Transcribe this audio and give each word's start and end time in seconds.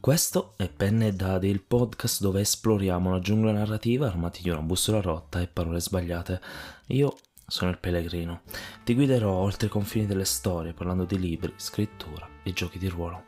Questo 0.00 0.54
è 0.56 0.70
Penne 0.70 1.08
e 1.08 1.12
Dadi, 1.12 1.48
il 1.50 1.60
podcast 1.60 2.22
dove 2.22 2.40
esploriamo 2.40 3.10
la 3.10 3.18
giungla 3.18 3.52
narrativa 3.52 4.06
armati 4.06 4.40
di 4.40 4.48
una 4.48 4.62
bussola 4.62 5.02
rotta 5.02 5.42
e 5.42 5.46
parole 5.46 5.78
sbagliate. 5.78 6.40
Io 6.86 7.18
sono 7.46 7.70
il 7.70 7.76
pellegrino. 7.76 8.40
Ti 8.82 8.94
guiderò 8.94 9.30
oltre 9.30 9.66
i 9.66 9.70
confini 9.70 10.06
delle 10.06 10.24
storie 10.24 10.72
parlando 10.72 11.04
di 11.04 11.18
libri, 11.18 11.52
scrittura 11.56 12.26
e 12.42 12.54
giochi 12.54 12.78
di 12.78 12.88
ruolo. 12.88 13.24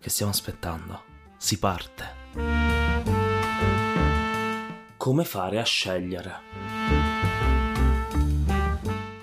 Che 0.00 0.10
stiamo 0.10 0.32
aspettando? 0.32 1.00
Si 1.36 1.60
parte. 1.60 2.04
Come 4.96 5.24
fare 5.24 5.60
a 5.60 5.64
scegliere? 5.64 6.32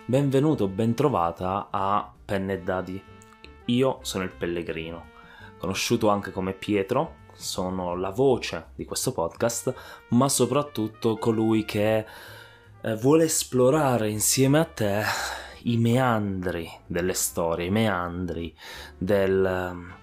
Benvenuto, 0.05 0.69
bentrovata 0.69 1.67
a 1.69 2.13
Penne 2.23 2.53
e 2.53 2.61
Dadi. 2.61 3.03
Io 3.65 3.99
sono 4.03 4.23
il 4.23 4.31
pellegrino 4.31 5.11
conosciuto 5.61 6.09
anche 6.09 6.31
come 6.31 6.53
Pietro, 6.53 7.17
sono 7.33 7.95
la 7.95 8.09
voce 8.09 8.69
di 8.73 8.83
questo 8.83 9.13
podcast, 9.13 9.73
ma 10.09 10.27
soprattutto 10.27 11.17
colui 11.17 11.65
che 11.65 12.05
eh, 12.81 12.95
vuole 12.95 13.25
esplorare 13.25 14.09
insieme 14.09 14.57
a 14.57 14.65
te 14.65 15.03
i 15.65 15.77
meandri 15.77 16.67
delle 16.87 17.13
storie, 17.13 17.67
i 17.67 17.69
meandri 17.69 18.51
del, 18.97 19.93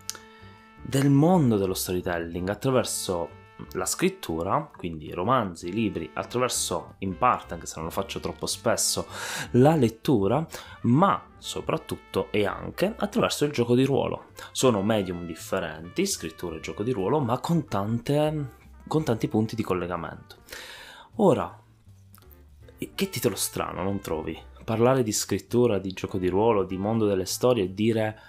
del 0.80 1.10
mondo 1.10 1.56
dello 1.56 1.74
storytelling 1.74 2.48
attraverso 2.48 3.28
la 3.72 3.84
scrittura, 3.84 4.70
quindi 4.76 5.12
romanzi, 5.12 5.72
libri, 5.72 6.10
attraverso 6.14 6.94
in 6.98 7.16
parte, 7.18 7.54
anche 7.54 7.66
se 7.66 7.74
non 7.76 7.84
lo 7.84 7.90
faccio 7.90 8.20
troppo 8.20 8.46
spesso, 8.46 9.06
la 9.52 9.74
lettura, 9.74 10.46
ma 10.82 11.22
soprattutto 11.38 12.28
e 12.30 12.46
anche 12.46 12.94
attraverso 12.96 13.44
il 13.44 13.52
gioco 13.52 13.74
di 13.74 13.84
ruolo. 13.84 14.26
Sono 14.52 14.82
medium 14.82 15.26
differenti, 15.26 16.06
scrittura 16.06 16.56
e 16.56 16.60
gioco 16.60 16.82
di 16.82 16.92
ruolo, 16.92 17.20
ma 17.20 17.38
con, 17.38 17.66
tante, 17.66 18.50
con 18.86 19.04
tanti 19.04 19.28
punti 19.28 19.54
di 19.54 19.62
collegamento. 19.62 20.36
Ora, 21.16 21.58
che 22.94 23.08
titolo 23.08 23.34
strano, 23.34 23.82
non 23.82 24.00
trovi? 24.00 24.38
Parlare 24.64 25.02
di 25.02 25.12
scrittura, 25.12 25.78
di 25.78 25.92
gioco 25.92 26.18
di 26.18 26.28
ruolo, 26.28 26.64
di 26.64 26.76
mondo 26.76 27.06
delle 27.06 27.24
storie 27.24 27.64
e 27.64 27.74
dire 27.74 28.20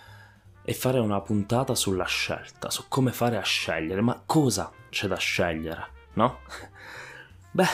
e 0.69 0.73
fare 0.75 0.99
una 0.99 1.19
puntata 1.19 1.73
sulla 1.73 2.05
scelta, 2.05 2.69
su 2.69 2.87
come 2.89 3.11
fare 3.11 3.37
a 3.37 3.41
scegliere, 3.41 4.01
ma 4.01 4.21
cosa 4.23 4.71
c'è 4.89 5.07
da 5.07 5.17
scegliere, 5.17 5.87
no? 6.13 6.41
Beh, 7.49 7.65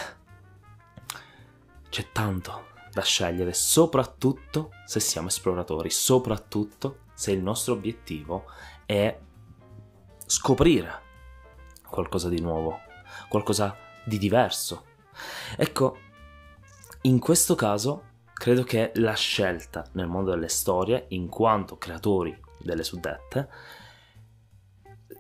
c'è 1.89 2.13
tanto 2.13 2.67
da 2.93 3.01
scegliere, 3.01 3.51
soprattutto 3.51 4.69
se 4.85 5.01
siamo 5.01 5.27
esploratori, 5.27 5.89
soprattutto 5.89 6.99
se 7.13 7.33
il 7.33 7.41
nostro 7.41 7.73
obiettivo 7.73 8.45
è 8.85 9.19
scoprire 10.25 11.01
qualcosa 11.85 12.29
di 12.29 12.39
nuovo, 12.39 12.79
qualcosa 13.27 13.75
di 14.05 14.17
diverso. 14.17 14.85
Ecco, 15.57 15.97
in 17.01 17.19
questo 17.19 17.55
caso 17.55 18.03
credo 18.31 18.63
che 18.63 18.93
la 18.95 19.15
scelta 19.15 19.85
nel 19.95 20.07
mondo 20.07 20.31
delle 20.31 20.47
storie, 20.47 21.07
in 21.09 21.27
quanto 21.27 21.77
creatori 21.77 22.43
delle 22.65 22.83
suddette, 22.83 23.47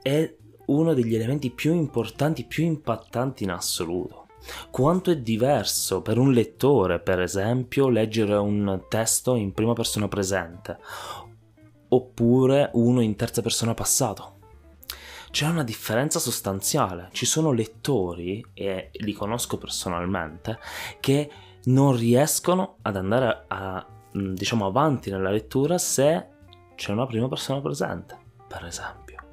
è 0.01 0.35
uno 0.65 0.93
degli 0.93 1.15
elementi 1.15 1.51
più 1.51 1.73
importanti, 1.73 2.45
più 2.45 2.65
impattanti 2.65 3.43
in 3.43 3.51
assoluto. 3.51 4.27
Quanto 4.69 5.09
è 5.11 5.17
diverso 5.17 6.01
per 6.01 6.17
un 6.17 6.31
lettore, 6.31 6.99
per 6.99 7.21
esempio, 7.21 7.89
leggere 7.89 8.35
un 8.35 8.83
testo 8.89 9.35
in 9.35 9.53
prima 9.53 9.73
persona 9.73 10.07
presente 10.07 10.77
oppure 11.87 12.71
uno 12.73 13.01
in 13.01 13.15
terza 13.15 13.41
persona 13.41 13.73
passato. 13.73 14.33
C'è 15.31 15.47
una 15.47 15.63
differenza 15.63 16.19
sostanziale. 16.19 17.09
Ci 17.11 17.25
sono 17.25 17.51
lettori, 17.51 18.45
e 18.53 18.89
li 18.91 19.13
conosco 19.13 19.57
personalmente, 19.57 20.59
che 20.99 21.29
non 21.65 21.95
riescono 21.95 22.77
ad 22.83 22.95
andare 22.95 23.45
a, 23.47 23.85
diciamo, 24.11 24.65
avanti 24.65 25.09
nella 25.09 25.31
lettura 25.31 25.77
se 25.77 26.27
c'è 26.75 26.91
una 26.91 27.05
prima 27.05 27.27
persona 27.27 27.61
presente, 27.61 28.17
per 28.47 28.65
esempio. 28.65 29.23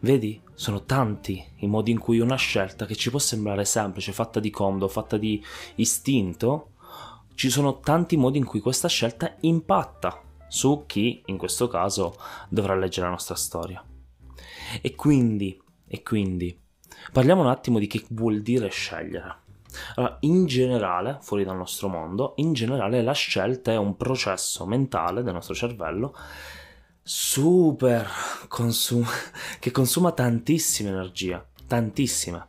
Vedi, 0.00 0.40
sono 0.54 0.84
tanti 0.84 1.44
i 1.56 1.66
modi 1.66 1.90
in 1.90 1.98
cui 1.98 2.20
una 2.20 2.36
scelta 2.36 2.86
che 2.86 2.94
ci 2.94 3.10
può 3.10 3.18
sembrare 3.18 3.64
semplice, 3.64 4.12
fatta 4.12 4.40
di 4.40 4.50
comodo, 4.50 4.88
fatta 4.88 5.16
di 5.16 5.42
istinto, 5.76 6.72
ci 7.34 7.50
sono 7.50 7.80
tanti 7.80 8.16
modi 8.16 8.38
in 8.38 8.44
cui 8.44 8.60
questa 8.60 8.88
scelta 8.88 9.36
impatta 9.40 10.22
su 10.48 10.84
chi, 10.86 11.22
in 11.26 11.36
questo 11.36 11.68
caso, 11.68 12.16
dovrà 12.48 12.74
leggere 12.74 13.06
la 13.06 13.12
nostra 13.12 13.34
storia. 13.34 13.84
E 14.80 14.94
quindi, 14.94 15.60
e 15.86 16.02
quindi, 16.02 16.58
parliamo 17.12 17.42
un 17.42 17.48
attimo 17.48 17.78
di 17.78 17.86
che 17.86 18.04
vuol 18.10 18.40
dire 18.40 18.68
scegliere. 18.68 19.46
Allora, 19.94 20.16
in 20.20 20.46
generale, 20.46 21.18
fuori 21.20 21.44
dal 21.44 21.56
nostro 21.56 21.88
mondo, 21.88 22.34
in 22.36 22.52
generale 22.52 23.02
la 23.02 23.12
scelta 23.12 23.72
è 23.72 23.76
un 23.76 23.96
processo 23.96 24.66
mentale 24.66 25.22
del 25.22 25.34
nostro 25.34 25.54
cervello 25.54 26.14
super 27.02 28.06
consum- 28.48 29.08
che 29.58 29.70
consuma 29.70 30.12
tantissima 30.12 30.90
energia, 30.90 31.44
tantissima. 31.66 32.46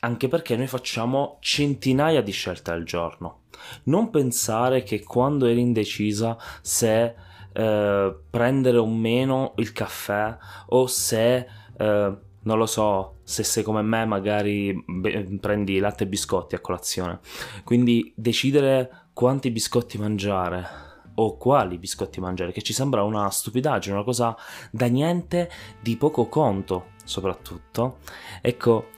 Anche 0.00 0.28
perché 0.28 0.56
noi 0.56 0.66
facciamo 0.66 1.38
centinaia 1.40 2.20
di 2.20 2.30
scelte 2.30 2.70
al 2.70 2.84
giorno. 2.84 3.44
Non 3.84 4.10
pensare 4.10 4.82
che 4.82 5.02
quando 5.02 5.46
eri 5.46 5.60
indecisa 5.60 6.36
se 6.60 7.14
eh, 7.52 8.16
prendere 8.30 8.76
o 8.76 8.86
meno 8.86 9.54
il 9.56 9.72
caffè 9.72 10.36
o 10.66 10.86
se 10.86 11.46
eh, 11.78 12.16
non 12.46 12.58
lo 12.58 12.66
so, 12.66 13.18
se 13.24 13.42
sei 13.42 13.62
come 13.62 13.82
me 13.82 14.06
magari 14.06 14.82
be- 14.86 15.38
prendi 15.40 15.78
latte 15.78 16.04
e 16.04 16.06
biscotti 16.06 16.54
a 16.54 16.60
colazione. 16.60 17.18
Quindi 17.64 18.12
decidere 18.16 19.08
quanti 19.12 19.50
biscotti 19.50 19.98
mangiare 19.98 20.84
o 21.14 21.36
quali 21.36 21.78
biscotti 21.78 22.20
mangiare, 22.20 22.52
che 22.52 22.62
ci 22.62 22.72
sembra 22.72 23.02
una 23.02 23.28
stupidaggine, 23.30 23.94
una 23.94 24.04
cosa 24.04 24.36
da 24.70 24.86
niente 24.86 25.50
di 25.80 25.96
poco 25.96 26.28
conto, 26.28 26.90
soprattutto. 27.04 27.98
Ecco, 28.40 28.90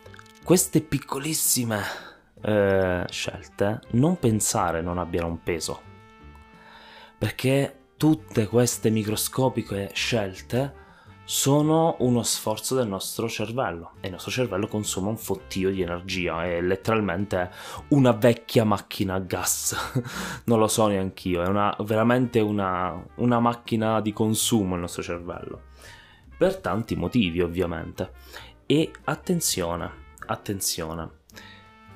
queste 0.44 0.80
piccolissime 0.82 1.80
eh, 2.42 3.04
scelte 3.08 3.80
non 3.92 4.18
pensare 4.18 4.82
non 4.82 4.98
abbiano 4.98 5.28
un 5.28 5.42
peso, 5.42 5.80
perché 7.16 7.92
tutte 7.96 8.46
queste 8.46 8.90
microscopiche 8.90 9.90
scelte 9.94 10.86
sono 11.30 11.96
uno 11.98 12.22
sforzo 12.22 12.74
del 12.74 12.88
nostro 12.88 13.28
cervello. 13.28 13.90
E 14.00 14.06
il 14.06 14.12
nostro 14.12 14.30
cervello 14.30 14.66
consuma 14.66 15.10
un 15.10 15.18
fottio 15.18 15.68
di 15.68 15.82
energia, 15.82 16.46
è 16.46 16.58
letteralmente 16.62 17.50
una 17.88 18.12
vecchia 18.12 18.64
macchina 18.64 19.16
a 19.16 19.18
gas, 19.18 19.76
non 20.44 20.58
lo 20.58 20.68
so 20.68 20.86
neanch'io, 20.86 21.42
è 21.42 21.46
una, 21.46 21.76
veramente 21.80 22.40
una, 22.40 22.98
una 23.16 23.40
macchina 23.40 24.00
di 24.00 24.14
consumo 24.14 24.76
il 24.76 24.80
nostro 24.80 25.02
cervello, 25.02 25.64
per 26.38 26.56
tanti 26.56 26.96
motivi 26.96 27.42
ovviamente. 27.42 28.10
E 28.64 28.90
attenzione, 29.04 29.90
attenzione, 30.28 31.10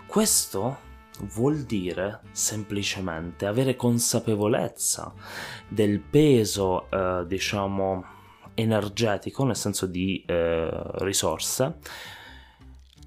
questo 0.07 0.91
vuol 1.35 1.63
dire 1.63 2.21
semplicemente 2.33 3.47
avere 3.47 3.77
consapevolezza 3.77 5.11
del 5.69 6.01
peso, 6.01 6.91
eh, 6.91 7.25
diciamo, 7.27 8.21
energetico, 8.55 9.45
nel 9.45 9.57
senso 9.57 9.87
di 9.87 10.23
eh, 10.27 10.71
risorse, 10.99 11.79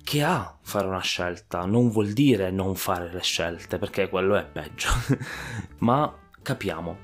che 0.04 0.24
ha 0.24 0.56
fare 0.62 0.88
una 0.88 1.02
scelta. 1.02 1.66
Non 1.66 1.90
vuol 1.90 2.14
dire 2.14 2.52
non 2.52 2.76
fare 2.76 3.12
le 3.12 3.22
scelte, 3.22 3.78
perché 3.78 4.10
quello 4.10 4.36
è 4.36 4.46
peggio. 4.46 4.90
Ma 5.80 6.14
capiamo, 6.42 6.98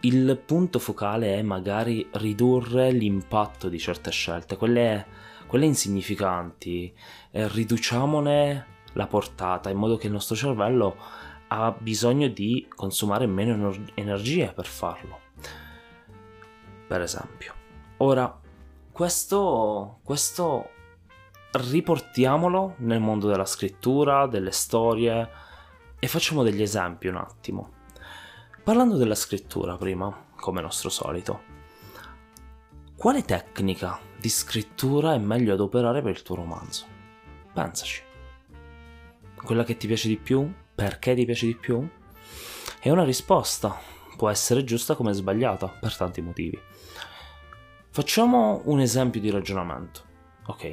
il 0.00 0.40
punto 0.44 0.78
focale 0.78 1.36
è 1.36 1.42
magari 1.42 2.08
ridurre 2.12 2.92
l'impatto 2.92 3.68
di 3.68 3.78
certe 3.78 4.12
scelte, 4.12 4.56
quelle, 4.56 5.06
quelle 5.46 5.66
insignificanti, 5.66 6.94
eh, 7.32 7.48
riduciamone 7.48 8.66
la 8.92 9.06
portata 9.06 9.70
in 9.70 9.76
modo 9.76 9.96
che 9.96 10.06
il 10.06 10.12
nostro 10.12 10.36
cervello 10.36 10.96
ha 11.48 11.74
bisogno 11.76 12.28
di 12.28 12.66
consumare 12.74 13.26
meno 13.26 13.74
energia 13.94 14.52
per 14.52 14.66
farlo. 14.66 15.20
Per 16.86 17.00
esempio. 17.00 17.57
Ora, 17.98 18.40
questo, 18.92 19.98
questo 20.04 20.70
riportiamolo 21.50 22.74
nel 22.78 23.00
mondo 23.00 23.26
della 23.26 23.44
scrittura, 23.44 24.26
delle 24.26 24.52
storie 24.52 25.28
e 25.98 26.06
facciamo 26.06 26.44
degli 26.44 26.62
esempi 26.62 27.08
un 27.08 27.16
attimo. 27.16 27.72
Parlando 28.62 28.96
della 28.96 29.16
scrittura 29.16 29.76
prima, 29.76 30.26
come 30.36 30.60
nostro 30.60 30.90
solito, 30.90 31.42
quale 32.96 33.24
tecnica 33.24 33.98
di 34.16 34.28
scrittura 34.28 35.14
è 35.14 35.18
meglio 35.18 35.54
adoperare 35.54 36.00
per 36.00 36.12
il 36.12 36.22
tuo 36.22 36.36
romanzo? 36.36 36.86
Pensaci. 37.52 38.02
Quella 39.34 39.64
che 39.64 39.76
ti 39.76 39.88
piace 39.88 40.06
di 40.06 40.18
più? 40.18 40.52
Perché 40.72 41.14
ti 41.16 41.24
piace 41.24 41.46
di 41.46 41.56
più? 41.56 41.84
E 42.80 42.90
una 42.90 43.04
risposta 43.04 43.76
può 44.16 44.28
essere 44.28 44.62
giusta 44.62 44.94
come 44.94 45.12
sbagliata 45.12 45.66
per 45.66 45.96
tanti 45.96 46.20
motivi. 46.20 46.60
Facciamo 47.90 48.60
un 48.64 48.80
esempio 48.80 49.20
di 49.20 49.30
ragionamento. 49.30 50.02
ok? 50.46 50.64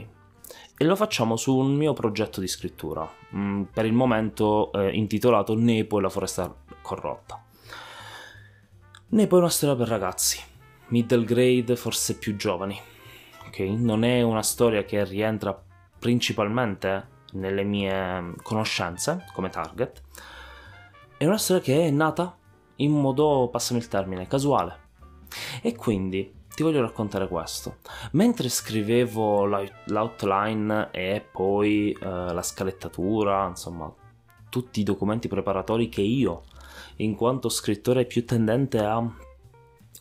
E 0.78 0.84
lo 0.84 0.96
facciamo 0.96 1.38
su 1.38 1.56
un 1.56 1.74
mio 1.74 1.94
progetto 1.94 2.40
di 2.42 2.48
scrittura, 2.48 3.10
mm, 3.34 3.64
per 3.74 3.86
il 3.86 3.94
momento 3.94 4.72
eh, 4.74 4.92
intitolato 4.94 5.56
Nepo 5.56 5.98
e 5.98 6.02
la 6.02 6.10
foresta 6.10 6.54
corrotta. 6.82 7.42
Nepo 9.08 9.36
è 9.38 9.40
una 9.40 9.50
storia 9.50 9.76
per 9.76 9.88
ragazzi, 9.88 10.40
middle 10.88 11.24
grade, 11.24 11.76
forse 11.76 12.18
più 12.18 12.36
giovani, 12.36 12.78
ok? 13.48 13.60
Non 13.60 14.04
è 14.04 14.22
una 14.22 14.44
storia 14.44 14.84
che 14.84 15.04
rientra 15.06 15.58
principalmente 15.98 17.14
nelle 17.32 17.64
mie 17.64 18.34
conoscenze 18.44 19.26
come 19.34 19.50
target, 19.50 20.02
è 21.18 21.26
una 21.26 21.38
storia 21.38 21.64
che 21.64 21.88
è 21.88 21.90
nata 21.90 22.38
in 22.78 22.92
modo, 22.92 23.48
passami 23.50 23.80
il 23.80 23.88
termine, 23.88 24.28
casuale. 24.28 24.84
E 25.62 25.76
quindi 25.76 26.34
ti 26.56 26.64
voglio 26.64 26.82
raccontare 26.82 27.28
questo. 27.28 27.78
Mentre 28.12 28.48
scrivevo 28.48 29.46
l'outline 29.46 30.90
e 30.92 31.24
poi 31.30 31.92
eh, 31.92 32.06
la 32.06 32.42
scalettatura, 32.42 33.46
insomma, 33.46 33.94
tutti 34.50 34.80
i 34.80 34.84
documenti 34.84 35.28
preparatori 35.28 35.90
che 35.90 36.02
io, 36.02 36.44
in 36.98 37.16
quanto 37.16 37.50
scrittore 37.50 38.06
più 38.06 38.24
tendente 38.24 38.80
a, 38.80 39.06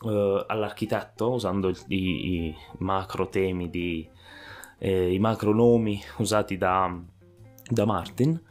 eh, 0.05 0.45
all'architetto, 0.47 1.33
usando 1.33 1.69
i, 1.87 2.45
i, 2.45 2.55
macro 2.77 3.27
temi, 3.27 3.69
di, 3.69 4.07
eh, 4.77 5.13
i 5.13 5.19
macro 5.19 5.53
nomi 5.53 6.01
usati 6.19 6.57
da, 6.57 6.97
da 7.69 7.85
Martin, 7.85 8.41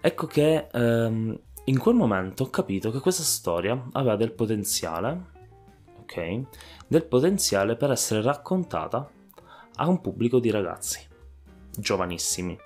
ecco 0.00 0.26
che 0.26 0.68
ehm, 0.72 1.38
in 1.64 1.78
quel 1.78 1.94
momento 1.94 2.44
ho 2.44 2.50
capito 2.50 2.90
che 2.90 3.00
questa 3.00 3.24
storia 3.24 3.88
aveva 3.92 4.16
del 4.16 4.32
potenziale, 4.32 5.34
ok? 6.06 6.42
Del 6.86 7.04
potenziale 7.04 7.76
per 7.76 7.90
essere 7.90 8.22
raccontata 8.22 9.10
a 9.76 9.88
un 9.88 10.00
pubblico 10.00 10.38
di 10.38 10.50
ragazzi, 10.50 11.06
giovanissimi, 11.76 12.56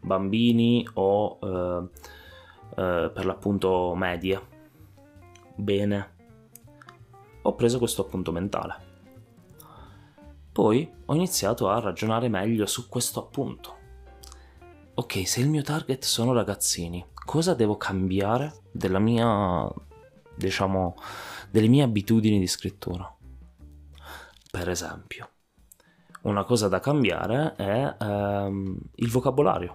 bambini 0.00 0.88
o 0.94 1.38
eh, 1.42 1.88
eh, 2.70 3.10
per 3.12 3.26
l'appunto 3.26 3.94
medie. 3.94 4.56
Bene, 5.56 6.14
ho 7.42 7.54
preso 7.54 7.78
questo 7.78 8.02
appunto 8.02 8.32
mentale. 8.32 8.86
Poi 10.52 10.90
ho 11.04 11.14
iniziato 11.14 11.68
a 11.68 11.80
ragionare 11.80 12.28
meglio 12.28 12.66
su 12.66 12.88
questo 12.88 13.20
appunto. 13.20 13.76
Ok, 14.94 15.26
se 15.26 15.40
il 15.40 15.48
mio 15.48 15.62
target 15.62 16.02
sono 16.04 16.32
ragazzini, 16.32 17.04
cosa 17.24 17.54
devo 17.54 17.76
cambiare 17.76 18.62
della 18.72 18.98
mia, 18.98 19.68
diciamo, 20.38 20.94
delle 21.50 21.68
mie 21.68 21.82
abitudini 21.82 22.38
di 22.38 22.46
scrittura. 22.46 23.12
Per 24.50 24.68
esempio, 24.68 25.28
una 26.22 26.44
cosa 26.44 26.68
da 26.68 26.80
cambiare 26.80 27.54
è 27.56 27.96
ehm, 28.00 28.78
il 28.96 29.10
vocabolario. 29.10 29.74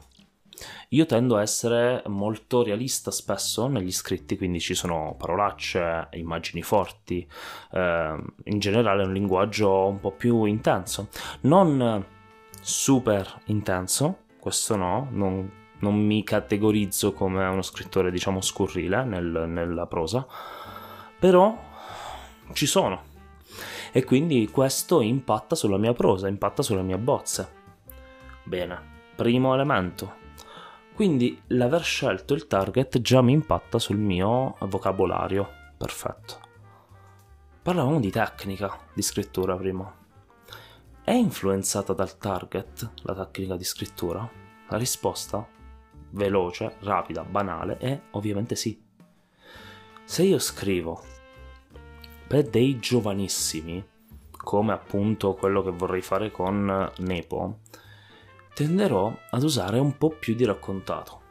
Io 0.90 1.06
tendo 1.06 1.36
a 1.38 1.42
essere 1.42 2.04
molto 2.08 2.64
realista 2.64 3.12
spesso 3.12 3.68
negli 3.68 3.92
scritti, 3.92 4.38
quindi 4.38 4.60
ci 4.60 4.76
sono 4.76 5.16
parolacce, 5.18 6.08
immagini 6.14 6.62
forti, 6.62 7.28
ehm, 7.72 8.36
in 8.46 8.60
generale 8.60 9.04
un 9.04 9.14
linguaggio 9.14 9.88
un 9.88 10.00
po' 10.00 10.12
più 10.12 10.46
intenso. 10.46 11.10
Non 11.42 12.06
super 12.62 13.42
intenso, 13.46 14.20
questo 14.40 14.76
no, 14.76 15.08
non 15.12 15.63
non 15.84 15.96
mi 15.96 16.24
categorizzo 16.24 17.12
come 17.12 17.46
uno 17.46 17.62
scrittore, 17.62 18.10
diciamo, 18.10 18.40
scurrile 18.40 19.04
nel, 19.04 19.46
nella 19.48 19.86
prosa, 19.86 20.26
però 21.20 21.56
ci 22.54 22.66
sono. 22.66 23.12
E 23.92 24.04
quindi 24.06 24.50
questo 24.50 25.02
impatta 25.02 25.56
sulla 25.56 25.78
mia 25.78 25.94
prosa, 25.94 26.30
impatta 26.30 26.64
sulle 26.64 26.82
mie 26.82 26.98
bozze. 26.98 27.62
Bene, 28.44 28.82
primo 29.16 29.54
elemento. 29.54 30.22
Quindi 30.96 31.42
l'aver 31.48 31.84
scelto 31.84 32.34
il 32.34 32.48
target 32.48 33.02
già 33.02 33.22
mi 33.22 33.34
impatta 33.34 33.78
sul 33.78 33.98
mio 33.98 34.56
vocabolario. 34.60 35.48
Perfetto. 35.78 36.40
Parlavamo 37.62 38.00
di 38.00 38.10
tecnica 38.10 38.78
di 38.94 39.02
scrittura 39.02 39.56
prima. 39.56 39.92
È 41.04 41.12
influenzata 41.12 41.94
dal 41.94 42.18
target 42.18 42.92
la 43.04 43.14
tecnica 43.14 43.58
di 43.58 43.64
scrittura? 43.64 44.28
La 44.70 44.78
risposta 44.78 45.53
veloce, 46.14 46.78
rapida, 46.80 47.24
banale 47.24 47.78
e 47.80 48.02
ovviamente 48.12 48.56
sì. 48.56 48.82
Se 50.06 50.24
io 50.24 50.40
scrivo 50.40 51.02
per 52.28 52.50
dei 52.50 52.80
giovanissimi, 52.80 53.84
come 54.32 54.74
appunto 54.74 55.34
quello 55.36 55.62
che 55.62 55.72
vorrei 55.72 56.02
fare 56.02 56.32
con 56.32 56.92
Nepo, 56.98 57.60
tenderò 58.54 59.16
ad 59.30 59.44
usare 59.44 59.80
un 59.80 59.98
po' 59.98 60.10
più 60.10 60.36
di 60.36 60.46
raccontato, 60.46 61.22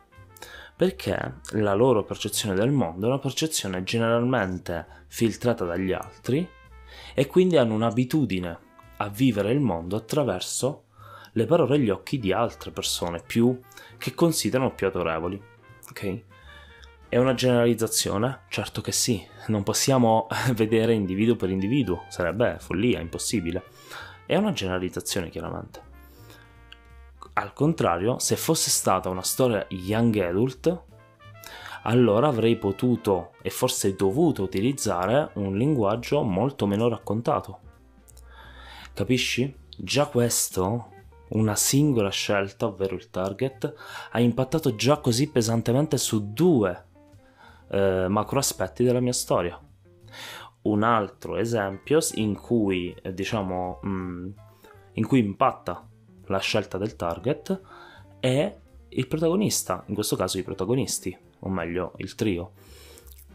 perché 0.77 1.41
la 1.51 1.75
loro 1.75 2.05
percezione 2.05 2.55
del 2.55 2.71
mondo 2.71 3.07
è 3.07 3.09
una 3.09 3.19
percezione 3.19 3.83
generalmente 3.83 5.05
filtrata 5.07 5.65
dagli 5.65 5.93
altri 5.93 6.49
e 7.15 7.27
quindi 7.27 7.57
hanno 7.57 7.75
un'abitudine 7.75 8.59
a 8.97 9.09
vivere 9.09 9.53
il 9.53 9.61
mondo 9.61 9.97
attraverso 9.97 10.85
le 11.33 11.47
parole 11.47 11.77
e 11.77 11.79
gli 11.81 11.91
occhi 11.91 12.19
di 12.19 12.33
altre 12.33 12.71
persone 12.71 13.23
più 13.25 13.59
che 13.99 14.15
considerano 14.15 14.75
più 14.75 14.87
autorevoli. 14.87 15.43
Ok? 15.89 16.23
È 17.09 17.19
una 17.19 17.35
generalizzazione? 17.35 18.43
Certo 18.49 18.81
che 18.81 18.93
sì, 18.93 19.23
non 19.49 19.63
possiamo 19.63 20.29
vedere 20.55 20.95
individuo 20.95 21.37
per 21.37 21.51
individuo, 21.51 22.05
sarebbe 22.09 22.57
follia, 22.59 23.01
impossibile. 23.01 23.65
È 24.27 24.37
una 24.37 24.53
generalizzazione 24.53 25.29
chiaramente. 25.29 25.91
Al 27.35 27.53
contrario, 27.53 28.19
se 28.19 28.37
fosse 28.37 28.71
stata 28.71 29.09
una 29.09 29.23
storia 29.23 29.65
young 29.71 30.17
adult, 30.19 30.83
allora 31.85 32.29
avrei 32.29 32.57
potuto 32.57 33.33
e 33.43 33.51
forse 33.51 33.95
dovuto 33.95 34.43
utilizzare 34.43 35.31
un 35.35 35.57
linguaggio 35.57 36.23
molto 36.23 36.67
meno 36.67 36.89
raccontato. 36.89 37.59
Capisci? 38.95 39.55
Già 39.77 40.07
questo 40.07 40.92
una 41.33 41.55
singola 41.55 42.11
scelta, 42.11 42.67
ovvero 42.67 42.95
il 42.95 43.11
target, 43.11 43.75
ha 44.11 44.21
impattato 44.21 44.75
già 44.75 44.99
così 44.99 45.31
pesantemente 45.31 45.97
su 45.97 46.33
due 46.33 46.85
eh, 47.71 48.07
macro 48.09 48.39
aspetti 48.39 48.85
della 48.85 49.01
mia 49.01 49.13
storia. 49.13 49.59
Un 50.63 50.83
altro 50.83 51.37
esempio 51.37 51.99
in 52.15 52.35
cui, 52.35 52.95
eh, 53.03 53.13
diciamo, 53.13 53.81
mh, 53.83 53.89
mm, 53.89 54.31
in 54.95 55.07
cui 55.07 55.19
impatta 55.19 55.89
la 56.27 56.39
scelta 56.39 56.79
del 56.79 56.97
target 56.97 57.61
è 58.21 58.57
il 58.89 59.07
protagonista, 59.07 59.83
in 59.87 59.95
questo 59.95 60.17
caso 60.17 60.39
i 60.39 60.43
protagonisti, 60.43 61.17
o 61.41 61.49
meglio 61.49 61.95
il 61.97 62.15
trio. 62.15 62.53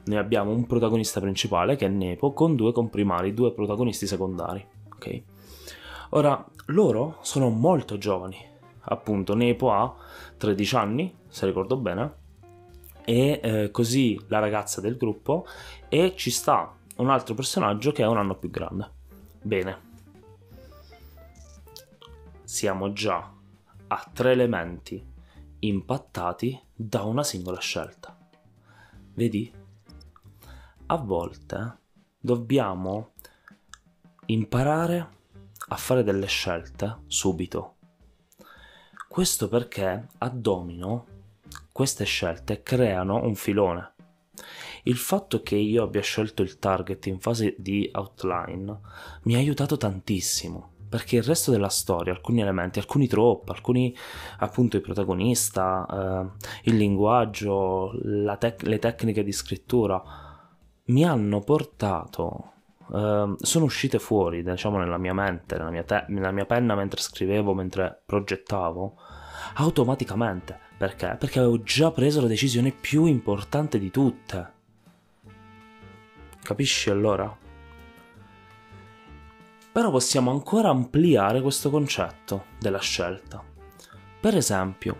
Noi 0.05 0.19
abbiamo 0.19 0.51
un 0.51 0.65
protagonista 0.65 1.19
principale 1.19 1.75
che 1.75 1.87
è 1.87 1.89
Nepo 1.89 2.31
con 2.31 2.55
due 2.55 2.71
comprimari, 2.71 3.33
due 3.33 3.51
protagonisti 3.51 4.07
secondari. 4.07 4.65
Ok? 4.93 5.23
Ora, 6.11 6.45
loro 6.67 7.17
sono 7.21 7.49
molto 7.49 7.97
giovani, 7.97 8.37
appunto 8.81 9.35
Nepo 9.35 9.71
ha 9.71 9.93
13 10.37 10.75
anni, 10.75 11.15
se 11.27 11.45
ricordo 11.45 11.75
bene, 11.77 12.25
e 13.03 13.39
eh, 13.41 13.71
così 13.71 14.19
la 14.27 14.39
ragazza 14.39 14.81
del 14.81 14.97
gruppo 14.97 15.45
e 15.87 16.13
ci 16.15 16.29
sta 16.29 16.75
un 16.97 17.09
altro 17.09 17.33
personaggio 17.35 17.91
che 17.91 18.03
è 18.03 18.07
un 18.07 18.17
anno 18.17 18.35
più 18.35 18.49
grande. 18.49 18.91
Bene, 19.41 19.81
siamo 22.43 22.91
già 22.93 23.31
a 23.87 24.09
tre 24.13 24.31
elementi 24.31 25.05
impattati 25.59 26.59
da 26.73 27.03
una 27.03 27.23
singola 27.23 27.59
scelta. 27.59 28.17
Vedi? 29.13 29.51
A 30.87 30.95
volte 30.97 31.79
dobbiamo 32.19 33.13
imparare 34.27 35.15
a 35.69 35.75
fare 35.75 36.03
delle 36.03 36.27
scelte 36.27 36.99
subito. 37.07 37.75
Questo 39.07 39.47
perché 39.47 40.07
a 40.17 40.29
domino 40.29 41.05
queste 41.71 42.05
scelte 42.05 42.61
creano 42.61 43.23
un 43.23 43.35
filone. 43.35 43.93
Il 44.83 44.97
fatto 44.97 45.41
che 45.41 45.55
io 45.55 45.83
abbia 45.83 46.01
scelto 46.01 46.41
il 46.41 46.59
target 46.59 47.05
in 47.07 47.19
fase 47.19 47.55
di 47.57 47.89
outline 47.93 48.79
mi 49.23 49.35
ha 49.35 49.39
aiutato 49.39 49.75
tantissimo 49.77 50.75
perché 50.87 51.17
il 51.17 51.23
resto 51.23 51.51
della 51.51 51.69
storia, 51.69 52.13
alcuni 52.13 52.41
elementi, 52.41 52.79
alcuni 52.79 53.07
troppi, 53.07 53.51
alcuni 53.51 53.93
appunto 54.39 54.77
il 54.77 54.81
protagonista, 54.81 55.85
eh, 56.31 56.69
il 56.69 56.77
linguaggio, 56.77 57.91
tec- 58.39 58.63
le 58.63 58.79
tecniche 58.79 59.23
di 59.23 59.31
scrittura 59.33 60.01
mi 60.85 61.03
hanno 61.03 61.41
portato 61.41 62.53
uh, 62.87 63.35
sono 63.37 63.65
uscite 63.65 63.99
fuori, 63.99 64.43
diciamo, 64.43 64.77
nella 64.77 64.97
mia 64.97 65.13
mente, 65.13 65.57
nella 65.57 65.69
mia, 65.69 65.83
te- 65.83 66.05
nella 66.09 66.31
mia 66.31 66.45
penna 66.45 66.75
mentre 66.75 67.01
scrivevo, 67.01 67.53
mentre 67.53 68.01
progettavo, 68.05 68.95
automaticamente. 69.55 70.59
Perché? 70.77 71.15
Perché 71.19 71.39
avevo 71.39 71.61
già 71.63 71.91
preso 71.91 72.21
la 72.21 72.27
decisione 72.27 72.71
più 72.71 73.05
importante 73.05 73.79
di 73.79 73.89
tutte. 73.89 74.53
Capisci 76.43 76.89
allora? 76.89 77.35
Però 79.71 79.91
possiamo 79.91 80.31
ancora 80.31 80.69
ampliare 80.69 81.41
questo 81.41 81.69
concetto 81.69 82.45
della 82.59 82.79
scelta. 82.79 83.43
Per 84.19 84.35
esempio, 84.35 84.97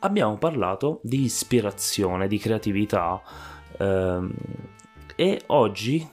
abbiamo 0.00 0.36
parlato 0.36 1.00
di 1.02 1.22
ispirazione, 1.22 2.28
di 2.28 2.38
creatività 2.38 3.22
ehm, 3.78 4.32
e 5.14 5.42
oggi, 5.46 6.08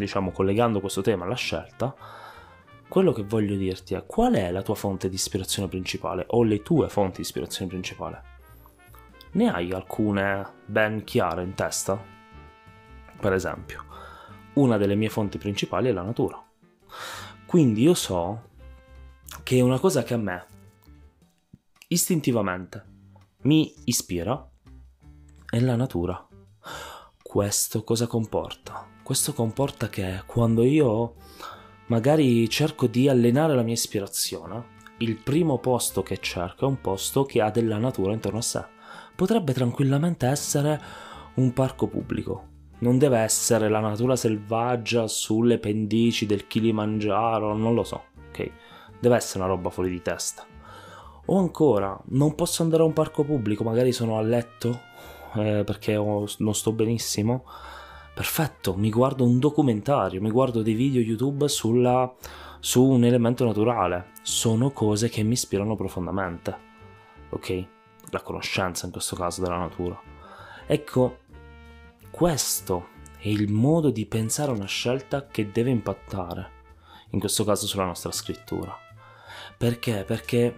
diciamo 0.00 0.30
collegando 0.32 0.80
questo 0.80 1.00
tema 1.00 1.24
alla 1.24 1.34
scelta, 1.34 1.94
quello 2.88 3.12
che 3.12 3.22
voglio 3.22 3.56
dirti 3.56 3.94
è 3.94 4.04
qual 4.04 4.34
è 4.34 4.50
la 4.50 4.62
tua 4.62 4.74
fonte 4.74 5.08
di 5.08 5.14
ispirazione 5.14 5.68
principale 5.68 6.24
o 6.30 6.42
le 6.42 6.62
tue 6.62 6.88
fonti 6.88 7.16
di 7.16 7.22
ispirazione 7.22 7.70
principale? 7.70 8.22
Ne 9.32 9.52
hai 9.52 9.70
alcune 9.70 10.44
ben 10.66 11.04
chiare 11.04 11.44
in 11.44 11.54
testa? 11.54 12.02
Per 13.20 13.32
esempio, 13.32 13.84
una 14.54 14.76
delle 14.76 14.96
mie 14.96 15.08
fonti 15.08 15.38
principali 15.38 15.88
è 15.88 15.92
la 15.92 16.02
natura. 16.02 16.42
Quindi 17.46 17.82
io 17.82 17.94
so 17.94 18.48
che 19.44 19.60
una 19.60 19.78
cosa 19.78 20.02
che 20.02 20.14
a 20.14 20.18
me 20.18 20.46
istintivamente 21.86 22.84
mi 23.42 23.72
ispira 23.84 24.48
è 25.48 25.60
la 25.60 25.76
natura. 25.76 26.26
Questo 27.22 27.84
cosa 27.84 28.08
comporta? 28.08 28.89
Questo 29.10 29.32
comporta 29.32 29.88
che 29.88 30.22
quando 30.24 30.62
io 30.62 31.14
magari 31.86 32.48
cerco 32.48 32.86
di 32.86 33.08
allenare 33.08 33.56
la 33.56 33.62
mia 33.62 33.74
ispirazione, 33.74 34.66
il 34.98 35.16
primo 35.16 35.58
posto 35.58 36.04
che 36.04 36.18
cerco 36.18 36.64
è 36.64 36.68
un 36.68 36.80
posto 36.80 37.24
che 37.24 37.40
ha 37.40 37.50
della 37.50 37.78
natura 37.78 38.12
intorno 38.12 38.38
a 38.38 38.42
sé. 38.42 38.64
Potrebbe 39.16 39.52
tranquillamente 39.52 40.28
essere 40.28 40.80
un 41.34 41.52
parco 41.52 41.88
pubblico. 41.88 42.46
Non 42.78 42.98
deve 42.98 43.18
essere 43.18 43.68
la 43.68 43.80
natura 43.80 44.14
selvaggia 44.14 45.08
sulle 45.08 45.58
pendici 45.58 46.24
del 46.24 46.46
Kilimangiaro, 46.46 47.56
non 47.56 47.74
lo 47.74 47.82
so, 47.82 48.04
ok? 48.28 48.50
Deve 49.00 49.16
essere 49.16 49.42
una 49.42 49.52
roba 49.52 49.70
fuori 49.70 49.90
di 49.90 50.02
testa. 50.02 50.46
O 51.26 51.36
ancora, 51.36 52.00
non 52.10 52.36
posso 52.36 52.62
andare 52.62 52.84
a 52.84 52.86
un 52.86 52.92
parco 52.92 53.24
pubblico, 53.24 53.64
magari 53.64 53.90
sono 53.90 54.18
a 54.18 54.22
letto 54.22 54.82
eh, 55.34 55.64
perché 55.64 55.94
non 55.96 56.54
sto 56.54 56.70
benissimo 56.70 57.44
perfetto, 58.20 58.76
mi 58.76 58.90
guardo 58.90 59.24
un 59.24 59.38
documentario, 59.38 60.20
mi 60.20 60.30
guardo 60.30 60.60
dei 60.60 60.74
video 60.74 61.00
YouTube 61.00 61.48
sulla, 61.48 62.14
su 62.58 62.84
un 62.84 63.04
elemento 63.04 63.46
naturale. 63.46 64.10
Sono 64.20 64.72
cose 64.72 65.08
che 65.08 65.22
mi 65.22 65.32
ispirano 65.32 65.74
profondamente. 65.74 66.54
Ok? 67.30 67.66
La 68.10 68.20
conoscenza 68.20 68.84
in 68.84 68.92
questo 68.92 69.16
caso 69.16 69.40
della 69.40 69.56
natura. 69.56 69.98
Ecco, 70.66 71.20
questo 72.10 72.88
è 73.16 73.28
il 73.28 73.50
modo 73.50 73.88
di 73.88 74.04
pensare 74.04 74.50
a 74.50 74.54
una 74.54 74.66
scelta 74.66 75.26
che 75.26 75.50
deve 75.50 75.70
impattare, 75.70 76.50
in 77.12 77.20
questo 77.20 77.42
caso 77.44 77.66
sulla 77.66 77.86
nostra 77.86 78.12
scrittura. 78.12 78.76
Perché? 79.56 80.04
Perché 80.06 80.54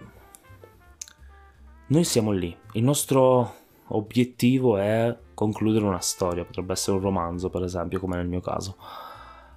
noi 1.87 2.03
siamo 2.03 2.31
lì, 2.31 2.53
il 2.73 2.83
nostro 2.83 3.55
obiettivo 3.87 4.75
è 4.75 5.17
concludere 5.33 5.85
una 5.85 5.99
storia, 5.99 6.45
potrebbe 6.45 6.73
essere 6.73 6.97
un 6.97 7.03
romanzo 7.03 7.49
per 7.49 7.63
esempio, 7.63 7.99
come 7.99 8.15
nel 8.15 8.27
mio 8.27 8.41
caso. 8.41 8.75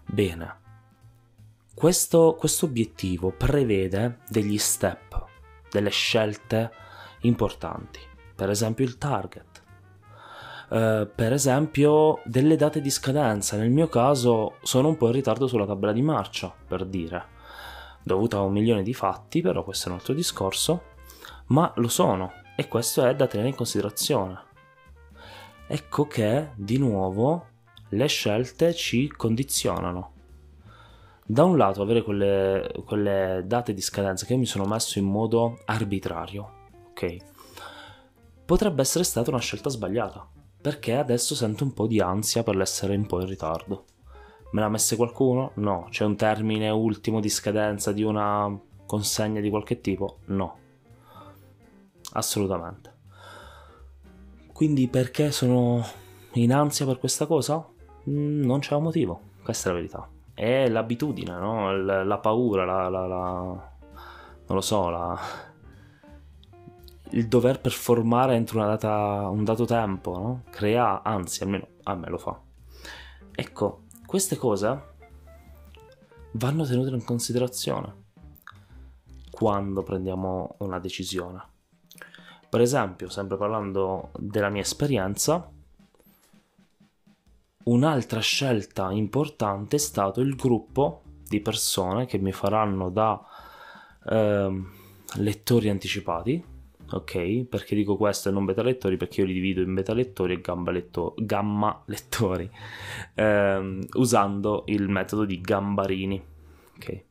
Bene, 0.05 0.61
questo, 1.75 2.37
questo 2.39 2.67
obiettivo 2.67 3.33
prevede 3.33 4.21
degli 4.29 4.59
step, 4.59 5.25
delle 5.71 5.91
scelte 5.91 6.71
importanti, 7.21 8.01
per 8.35 8.51
esempio 8.51 8.85
il 8.85 8.99
target. 8.99 9.65
Uh, 10.69 11.09
per 11.15 11.33
esempio 11.33 12.21
delle 12.25 12.57
date 12.57 12.81
di 12.81 12.91
scadenza 12.91 13.57
nel 13.57 13.71
mio 13.71 13.87
caso 13.87 14.55
sono 14.63 14.89
un 14.89 14.97
po' 14.97 15.07
in 15.07 15.13
ritardo 15.13 15.47
sulla 15.47 15.65
tabella 15.65 15.93
di 15.93 16.03
marcia 16.03 16.53
per 16.67 16.85
dire 16.85 17.25
dovuto 18.03 18.37
a 18.37 18.41
un 18.41 18.51
milione 18.51 18.83
di 18.83 18.93
fatti 18.93 19.43
però 19.43 19.63
questo 19.63 19.87
è 19.87 19.93
un 19.93 19.99
altro 19.99 20.13
discorso 20.13 20.83
ma 21.47 21.73
lo 21.77 21.87
sono 21.87 22.33
e 22.57 22.67
questo 22.69 23.05
è 23.05 23.15
da 23.15 23.27
tenere 23.27 23.51
in 23.51 23.55
considerazione. 23.55 24.46
Ecco 25.67 26.07
che, 26.07 26.51
di 26.55 26.79
nuovo, 26.79 27.47
le 27.91 28.07
scelte 28.07 28.75
ci 28.75 29.09
condizionano. 29.09 30.13
Da 31.25 31.45
un 31.45 31.57
lato 31.57 31.83
avere 31.83 32.03
quelle, 32.03 32.73
quelle 32.85 33.43
date 33.47 33.75
di 33.75 33.81
scadenza 33.81 34.27
che 34.27 34.35
io 34.35 34.39
mi 34.39 34.47
sono 34.47 34.65
messo 34.65 34.99
in 34.99 35.07
modo 35.07 35.59
arbitrario, 35.65 36.51
ok? 36.91 37.17
Potrebbe 38.45 38.83
essere 38.83 39.03
stata 39.03 39.31
una 39.31 39.41
scelta 39.41 39.69
sbagliata, 39.69 40.29
perché 40.61 40.95
adesso 40.95 41.35
sento 41.35 41.65
un 41.65 41.73
po' 41.73 41.87
di 41.87 42.01
ansia 42.01 42.45
per 42.45 42.55
l'essere 42.55 42.95
un 42.95 43.07
po' 43.07 43.21
in 43.21 43.27
ritardo. 43.27 43.85
Me 44.53 44.61
l'ha 44.61 44.69
messa 44.69 44.95
qualcuno? 44.95 45.51
No. 45.55 45.89
C'è 45.91 46.05
un 46.05 46.15
termine 46.15 46.71
ultimo 46.71 47.21
di 47.21 47.29
scadenza 47.29 47.91
di 47.91 48.05
una 48.05 48.57
consegna 48.87 49.41
di 49.41 49.51
qualche 49.51 49.81
tipo? 49.81 50.19
No 50.27 50.65
assolutamente. 52.17 52.95
Quindi 54.57 54.89
perché 54.89 55.33
sono 55.33 55.85
in 56.33 56.51
ansia 56.51 56.87
per 56.87 56.99
questa 56.99 57.27
cosa? 57.27 57.63
Mm, 58.09 58.43
non 58.43 58.61
c'è 58.61 58.75
un 58.75 58.85
motivo, 58.85 59.21
questa 59.43 59.69
è 59.69 59.73
la 59.73 59.79
verità. 59.79 60.09
È 60.33 60.67
l'abitudine, 60.71 61.33
no? 61.33 61.77
la, 61.77 62.03
la 62.03 62.17
paura, 62.17 62.65
la, 62.65 62.89
la, 62.89 63.07
la, 63.07 63.27
non 63.27 64.47
lo 64.47 64.61
so, 64.63 65.19
il 67.11 67.29
dover 67.29 67.61
performare 67.61 68.35
entro 68.35 68.65
data, 68.65 69.29
un 69.29 69.45
dato 69.45 69.67
tempo, 69.67 70.19
no? 70.19 70.43
crea 70.49 71.03
ansia, 71.03 71.45
almeno 71.45 71.67
a 71.83 71.95
me 71.95 72.09
lo 72.09 72.17
fa. 72.17 72.41
Ecco, 73.33 73.83
queste 74.07 74.37
cose 74.37 74.95
vanno 76.31 76.65
tenute 76.65 76.95
in 76.95 77.05
considerazione 77.05 78.05
quando 79.31 79.83
prendiamo 79.83 80.55
una 80.61 80.79
decisione. 80.79 81.56
Per 82.57 82.65
esempio, 82.65 83.11
sempre 83.11 83.37
parlando 83.37 84.13
della 84.17 84.49
mia 84.49 84.63
esperienza, 84.63 85.47
un'altra 87.65 88.21
scelta 88.21 88.91
importante 88.93 89.77
è 89.77 89.79
stato 89.79 90.23
il 90.23 90.35
gruppo 90.37 91.03
di 91.29 91.41
persone 91.41 92.07
che 92.07 92.17
mi 92.17 92.33
faranno 92.33 92.89
da 92.89 93.23
eh, 94.09 94.63
lettori 95.17 95.69
anticipati. 95.69 96.43
Ok, 96.93 97.45
perché 97.45 97.75
dico 97.75 97.99
questo 97.99 98.31
e 98.31 98.33
non 98.33 98.47
beta 98.47 98.63
lettori? 98.63 98.97
Perché 98.97 99.21
io 99.21 99.27
li 99.27 99.35
divido 99.35 99.61
in 99.61 99.75
beta 99.75 99.93
lettori 99.93 100.33
e 100.33 100.41
gamma, 100.41 100.71
letto- 100.71 101.13
gamma 101.19 101.83
lettori, 101.85 102.51
ehm, 103.17 103.85
usando 103.97 104.63
il 104.69 104.89
metodo 104.89 105.27
di 105.27 105.43
Gambarini. 105.43 106.25
Ok, 106.75 107.05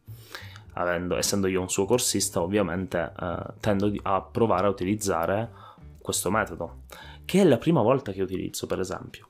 avendo, 0.76 1.18
essendo 1.18 1.48
io 1.48 1.62
un 1.62 1.70
suo 1.70 1.86
corsista, 1.86 2.42
ovviamente 2.42 3.12
eh, 3.20 3.38
tendo 3.60 3.92
a 4.04 4.22
provare 4.22 4.68
a 4.68 4.70
utilizzare 4.70 5.50
questo 6.02 6.30
metodo, 6.30 6.84
che 7.26 7.42
è 7.42 7.44
la 7.44 7.58
prima 7.58 7.82
volta 7.82 8.12
che 8.12 8.22
utilizzo, 8.22 8.68
per 8.68 8.80
esempio. 8.80 9.28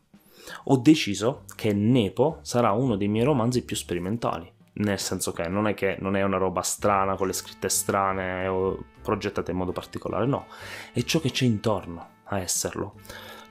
Ho 0.66 0.78
deciso 0.78 1.44
che 1.56 1.74
Nepo 1.74 2.40
sarà 2.42 2.72
uno 2.72 2.96
dei 2.96 3.08
miei 3.08 3.26
romanzi 3.26 3.64
più 3.64 3.76
sperimentali, 3.76 4.52
nel 4.74 5.00
senso 5.00 5.32
che 5.32 5.48
non 5.48 5.68
è 5.68 5.74
che 5.74 5.98
non 6.00 6.16
è 6.16 6.24
una 6.24 6.38
roba 6.38 6.62
strana 6.62 7.16
con 7.16 7.28
le 7.28 7.34
scritte 7.34 7.70
strane 7.70 8.48
o 8.48 8.84
progettate 9.02 9.52
in 9.52 9.58
modo 9.58 9.72
particolare, 9.72 10.26
no, 10.26 10.48
è 10.94 11.02
ciò 11.04 11.20
che 11.20 11.32
c'è 11.32 11.46
intorno 11.46 12.08
a 12.26 12.40
esserlo. 12.40 12.96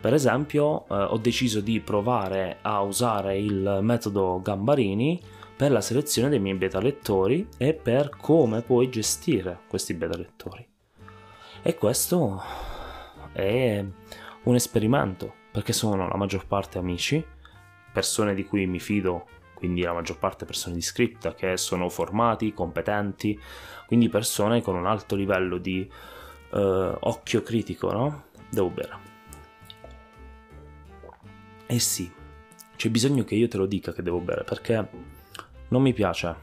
Per 0.00 0.12
esempio, 0.12 0.86
eh, 0.88 0.94
ho 0.94 1.16
deciso 1.16 1.60
di 1.60 1.80
provare 1.80 2.58
a 2.60 2.82
usare 2.82 3.38
il 3.38 3.78
metodo 3.80 4.40
Gambarini 4.42 5.18
per 5.64 5.72
la 5.72 5.80
selezione 5.80 6.28
dei 6.28 6.40
miei 6.40 6.58
beta 6.58 6.78
lettori 6.78 7.48
e 7.56 7.72
per 7.72 8.10
come 8.10 8.60
puoi 8.60 8.90
gestire 8.90 9.60
questi 9.66 9.94
beta 9.94 10.14
lettori. 10.14 10.68
E 11.62 11.74
questo 11.74 12.38
è 13.32 13.82
un 14.42 14.54
esperimento, 14.54 15.32
perché 15.50 15.72
sono 15.72 16.06
la 16.06 16.16
maggior 16.16 16.46
parte 16.46 16.76
amici, 16.76 17.24
persone 17.90 18.34
di 18.34 18.44
cui 18.44 18.66
mi 18.66 18.78
fido, 18.78 19.26
quindi 19.54 19.80
la 19.80 19.94
maggior 19.94 20.18
parte 20.18 20.44
persone 20.44 20.74
di 20.74 20.82
scripta 20.82 21.32
che 21.32 21.56
sono 21.56 21.88
formati, 21.88 22.52
competenti, 22.52 23.40
quindi 23.86 24.10
persone 24.10 24.60
con 24.60 24.76
un 24.76 24.84
alto 24.84 25.16
livello 25.16 25.56
di 25.56 25.90
uh, 26.50 26.58
occhio 26.58 27.42
critico, 27.42 27.90
no? 27.90 28.24
Devo 28.50 28.68
bere. 28.68 28.98
Eh 31.64 31.78
sì, 31.78 32.12
c'è 32.76 32.90
bisogno 32.90 33.24
che 33.24 33.34
io 33.34 33.48
te 33.48 33.56
lo 33.56 33.64
dica 33.64 33.94
che 33.94 34.02
devo 34.02 34.20
bere, 34.20 34.44
perché 34.44 35.22
non 35.74 35.82
mi 35.82 35.92
piace 35.92 36.36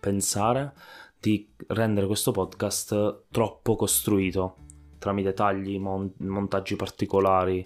pensare 0.00 0.72
di 1.20 1.48
rendere 1.68 2.04
questo 2.08 2.32
podcast 2.32 3.26
troppo 3.30 3.76
costruito 3.76 4.56
tramite 4.98 5.32
tagli, 5.34 5.78
mon- 5.78 6.12
montaggi 6.16 6.74
particolari. 6.74 7.64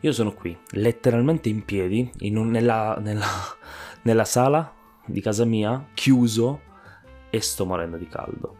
Io 0.00 0.12
sono 0.12 0.34
qui, 0.34 0.54
letteralmente 0.72 1.48
in 1.48 1.64
piedi, 1.64 2.10
in 2.18 2.36
un, 2.36 2.50
nella, 2.50 2.98
nella, 3.00 3.26
nella 4.02 4.26
sala 4.26 4.70
di 5.06 5.22
casa 5.22 5.46
mia, 5.46 5.88
chiuso 5.94 6.60
e 7.30 7.40
sto 7.40 7.64
morendo 7.64 7.96
di 7.96 8.06
caldo. 8.06 8.54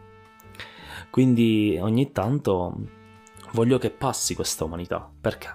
Quindi 1.11 1.77
ogni 1.79 2.11
tanto 2.11 2.77
voglio 3.51 3.77
che 3.77 3.91
passi 3.91 4.33
questa 4.33 4.63
umanità. 4.63 5.07
Perché? 5.21 5.49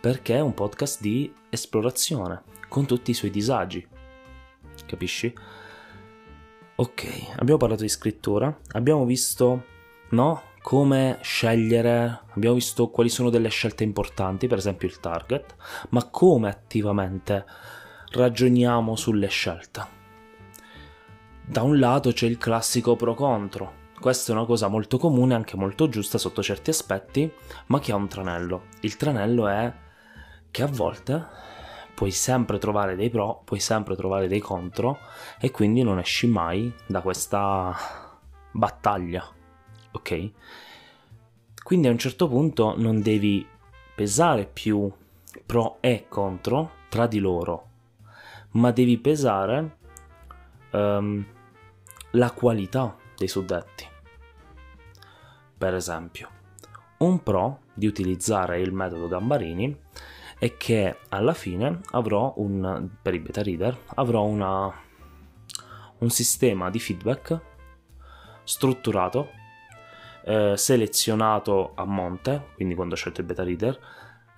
Perché 0.00 0.36
è 0.36 0.40
un 0.40 0.54
podcast 0.54 1.00
di 1.00 1.34
esplorazione, 1.50 2.44
con 2.68 2.86
tutti 2.86 3.10
i 3.10 3.14
suoi 3.14 3.30
disagi, 3.30 3.94
capisci? 4.86 5.32
Ok, 6.76 7.32
abbiamo 7.36 7.58
parlato 7.58 7.82
di 7.82 7.88
scrittura, 7.88 8.54
abbiamo 8.72 9.04
visto, 9.04 9.64
no? 10.10 10.42
Come 10.60 11.18
scegliere, 11.22 12.22
abbiamo 12.34 12.54
visto 12.54 12.88
quali 12.88 13.08
sono 13.08 13.30
delle 13.30 13.48
scelte 13.48 13.84
importanti, 13.84 14.46
per 14.46 14.58
esempio 14.58 14.88
il 14.88 15.00
target, 15.00 15.54
ma 15.90 16.04
come 16.10 16.48
attivamente 16.48 17.44
ragioniamo 18.10 18.96
sulle 18.96 19.28
scelte. 19.28 19.94
Da 21.46 21.62
un 21.62 21.78
lato 21.78 22.12
c'è 22.12 22.26
il 22.26 22.38
classico 22.38 22.96
pro 22.96 23.14
contro. 23.14 23.84
Questa 23.98 24.32
è 24.32 24.34
una 24.34 24.44
cosa 24.44 24.68
molto 24.68 24.98
comune, 24.98 25.34
anche 25.34 25.56
molto 25.56 25.88
giusta 25.88 26.18
sotto 26.18 26.42
certi 26.42 26.70
aspetti, 26.70 27.32
ma 27.66 27.78
che 27.78 27.92
ha 27.92 27.96
un 27.96 28.08
tranello. 28.08 28.64
Il 28.80 28.96
tranello 28.96 29.46
è 29.48 29.72
che 30.50 30.62
a 30.62 30.66
volte 30.66 31.26
puoi 31.96 32.10
sempre 32.10 32.58
trovare 32.58 32.94
dei 32.94 33.08
pro, 33.08 33.40
puoi 33.42 33.58
sempre 33.58 33.96
trovare 33.96 34.28
dei 34.28 34.38
contro 34.38 34.98
e 35.40 35.50
quindi 35.50 35.82
non 35.82 35.98
esci 35.98 36.26
mai 36.26 36.70
da 36.86 37.00
questa 37.00 37.74
battaglia, 38.52 39.26
ok? 39.92 40.30
Quindi 41.62 41.88
a 41.88 41.90
un 41.90 41.98
certo 41.98 42.28
punto 42.28 42.74
non 42.76 43.00
devi 43.00 43.44
pesare 43.94 44.44
più 44.44 44.92
pro 45.46 45.78
e 45.80 46.04
contro 46.06 46.72
tra 46.90 47.06
di 47.06 47.18
loro, 47.18 47.68
ma 48.52 48.70
devi 48.72 48.98
pesare 48.98 49.78
um, 50.72 51.24
la 52.10 52.30
qualità 52.32 52.94
dei 53.16 53.26
suddetti. 53.26 53.86
Per 55.56 55.74
esempio, 55.74 56.28
un 56.98 57.22
pro 57.22 57.60
di 57.72 57.86
utilizzare 57.86 58.60
il 58.60 58.72
metodo 58.72 59.08
Gambarini 59.08 59.84
è 60.38 60.56
che 60.56 60.98
alla 61.08 61.32
fine 61.32 61.80
avrò 61.92 62.34
un, 62.36 62.88
per 63.00 63.14
i 63.14 63.20
beta 63.20 63.42
reader, 63.42 63.78
avrò 63.94 64.24
una, 64.24 64.72
un 65.98 66.10
sistema 66.10 66.68
di 66.70 66.78
feedback 66.78 67.40
strutturato, 68.44 69.30
eh, 70.24 70.54
selezionato 70.56 71.72
a 71.74 71.84
monte, 71.84 72.48
quindi 72.54 72.74
quando 72.74 72.94
ho 72.94 72.96
scelto 72.96 73.20
il 73.20 73.26
beta 73.26 73.42
reader, 73.42 73.78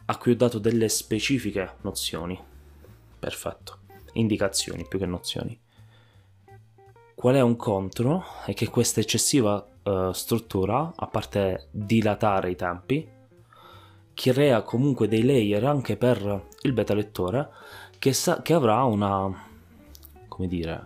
a 0.04 0.16
cui 0.16 0.32
ho 0.32 0.36
dato 0.36 0.58
delle 0.58 0.88
specifiche 0.88 1.74
nozioni. 1.82 2.40
Perfetto. 3.18 3.78
Indicazioni 4.12 4.86
più 4.86 4.98
che 4.98 5.06
nozioni. 5.06 5.60
Qual 7.14 7.34
è 7.34 7.40
un 7.40 7.56
contro? 7.56 8.24
È 8.46 8.54
che 8.54 8.68
questa 8.68 9.00
eccessiva 9.00 9.66
uh, 9.82 10.12
struttura, 10.12 10.92
a 10.94 11.06
parte 11.08 11.66
dilatare 11.72 12.50
i 12.50 12.56
tempi, 12.56 13.16
crea 14.18 14.62
comunque 14.62 15.06
dei 15.06 15.22
layer 15.22 15.64
anche 15.64 15.96
per 15.96 16.48
il 16.62 16.72
beta 16.72 16.92
lettore 16.92 17.50
che, 18.00 18.12
sa- 18.12 18.42
che 18.42 18.52
avrà 18.52 18.82
una, 18.82 19.32
come 20.26 20.48
dire, 20.48 20.84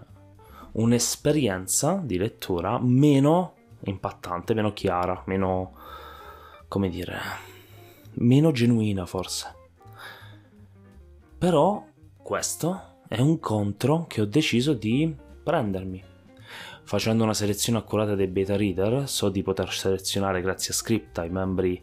un'esperienza 0.73 1.99
di 2.05 2.19
lettura 2.19 2.79
meno 2.79 3.55
impattante, 3.85 4.53
meno 4.53 4.75
chiara, 4.75 5.23
meno, 5.25 5.73
come 6.69 6.91
dire, 6.91 7.19
meno 8.17 8.51
genuina 8.53 9.07
forse. 9.07 9.55
Però 11.39 11.87
questo 12.23 12.97
è 13.09 13.19
un 13.19 13.39
contro 13.39 14.05
che 14.09 14.21
ho 14.21 14.27
deciso 14.27 14.75
di 14.75 15.17
prendermi. 15.43 16.05
Facendo 16.85 17.25
una 17.25 17.33
selezione 17.33 17.79
accurata 17.79 18.15
dei 18.15 18.27
beta 18.27 18.57
reader, 18.57 19.09
so 19.09 19.31
di 19.31 19.43
poter 19.43 19.73
selezionare 19.73 20.43
grazie 20.43 20.75
a 20.75 20.77
Scripta 20.77 21.25
i 21.25 21.31
membri 21.31 21.83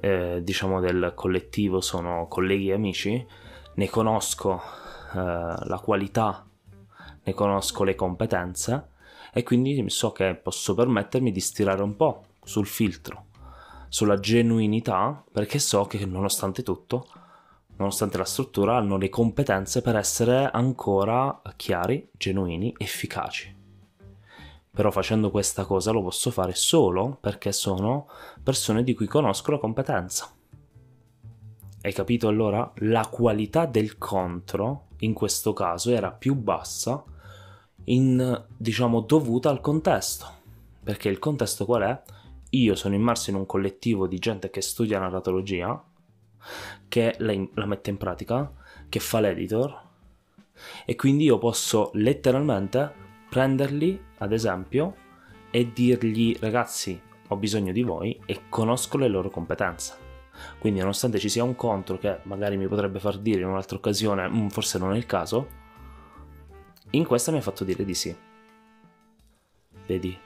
eh, 0.00 0.40
diciamo 0.42 0.80
del 0.80 1.12
collettivo 1.14 1.80
sono 1.80 2.26
colleghi 2.28 2.70
e 2.70 2.74
amici, 2.74 3.26
ne 3.74 3.88
conosco 3.88 4.60
eh, 5.14 5.16
la 5.16 5.80
qualità, 5.82 6.46
ne 7.22 7.34
conosco 7.34 7.84
le 7.84 7.94
competenze 7.94 8.88
e 9.32 9.42
quindi 9.42 9.88
so 9.90 10.12
che 10.12 10.34
posso 10.34 10.74
permettermi 10.74 11.30
di 11.30 11.40
stirare 11.40 11.82
un 11.82 11.96
po' 11.96 12.24
sul 12.42 12.66
filtro, 12.66 13.26
sulla 13.88 14.18
genuinità, 14.18 15.22
perché 15.30 15.58
so 15.58 15.84
che 15.84 16.04
nonostante 16.06 16.62
tutto, 16.62 17.06
nonostante 17.76 18.18
la 18.18 18.24
struttura, 18.24 18.76
hanno 18.76 18.96
le 18.96 19.08
competenze 19.08 19.82
per 19.82 19.96
essere 19.96 20.48
ancora 20.50 21.40
chiari, 21.56 22.08
genuini, 22.12 22.74
efficaci 22.76 23.57
però 24.78 24.92
facendo 24.92 25.32
questa 25.32 25.64
cosa 25.64 25.90
lo 25.90 26.02
posso 26.02 26.30
fare 26.30 26.54
solo 26.54 27.18
perché 27.20 27.50
sono 27.50 28.06
persone 28.40 28.84
di 28.84 28.94
cui 28.94 29.08
conosco 29.08 29.50
la 29.50 29.58
competenza. 29.58 30.32
Hai 31.80 31.92
capito 31.92 32.28
allora? 32.28 32.70
La 32.76 33.04
qualità 33.10 33.66
del 33.66 33.98
contro 33.98 34.90
in 34.98 35.14
questo 35.14 35.52
caso 35.52 35.90
era 35.90 36.12
più 36.12 36.36
bassa 36.36 37.02
in, 37.86 38.44
diciamo, 38.56 39.00
dovuta 39.00 39.50
al 39.50 39.60
contesto. 39.60 40.26
Perché 40.84 41.08
il 41.08 41.18
contesto 41.18 41.64
qual 41.64 41.82
è? 41.82 42.02
Io 42.50 42.76
sono 42.76 42.94
immerso 42.94 43.30
in 43.30 43.36
un 43.36 43.46
collettivo 43.46 44.06
di 44.06 44.20
gente 44.20 44.48
che 44.48 44.60
studia 44.60 45.00
narratologia, 45.00 45.82
che 46.86 47.16
la, 47.18 47.34
la 47.54 47.66
mette 47.66 47.90
in 47.90 47.96
pratica, 47.96 48.48
che 48.88 49.00
fa 49.00 49.18
l'editor, 49.18 49.76
e 50.86 50.94
quindi 50.94 51.24
io 51.24 51.38
posso 51.38 51.90
letteralmente 51.94 53.06
prenderli, 53.28 54.02
ad 54.18 54.32
esempio, 54.32 54.94
e 55.50 55.72
dirgli 55.72 56.36
ragazzi 56.40 57.00
ho 57.28 57.36
bisogno 57.36 57.72
di 57.72 57.82
voi 57.82 58.18
e 58.26 58.42
conosco 58.48 58.98
le 58.98 59.08
loro 59.08 59.30
competenze. 59.30 60.06
Quindi 60.58 60.80
nonostante 60.80 61.18
ci 61.18 61.28
sia 61.28 61.42
un 61.42 61.56
contro 61.56 61.98
che 61.98 62.20
magari 62.24 62.56
mi 62.56 62.68
potrebbe 62.68 63.00
far 63.00 63.18
dire 63.18 63.40
in 63.40 63.48
un'altra 63.48 63.76
occasione 63.76 64.28
mm, 64.28 64.48
forse 64.48 64.78
non 64.78 64.92
è 64.92 64.96
il 64.96 65.06
caso, 65.06 65.48
in 66.90 67.04
questa 67.04 67.30
mi 67.30 67.38
ha 67.38 67.42
fatto 67.42 67.64
dire 67.64 67.84
di 67.84 67.94
sì. 67.94 68.16
Vedi, 69.86 70.16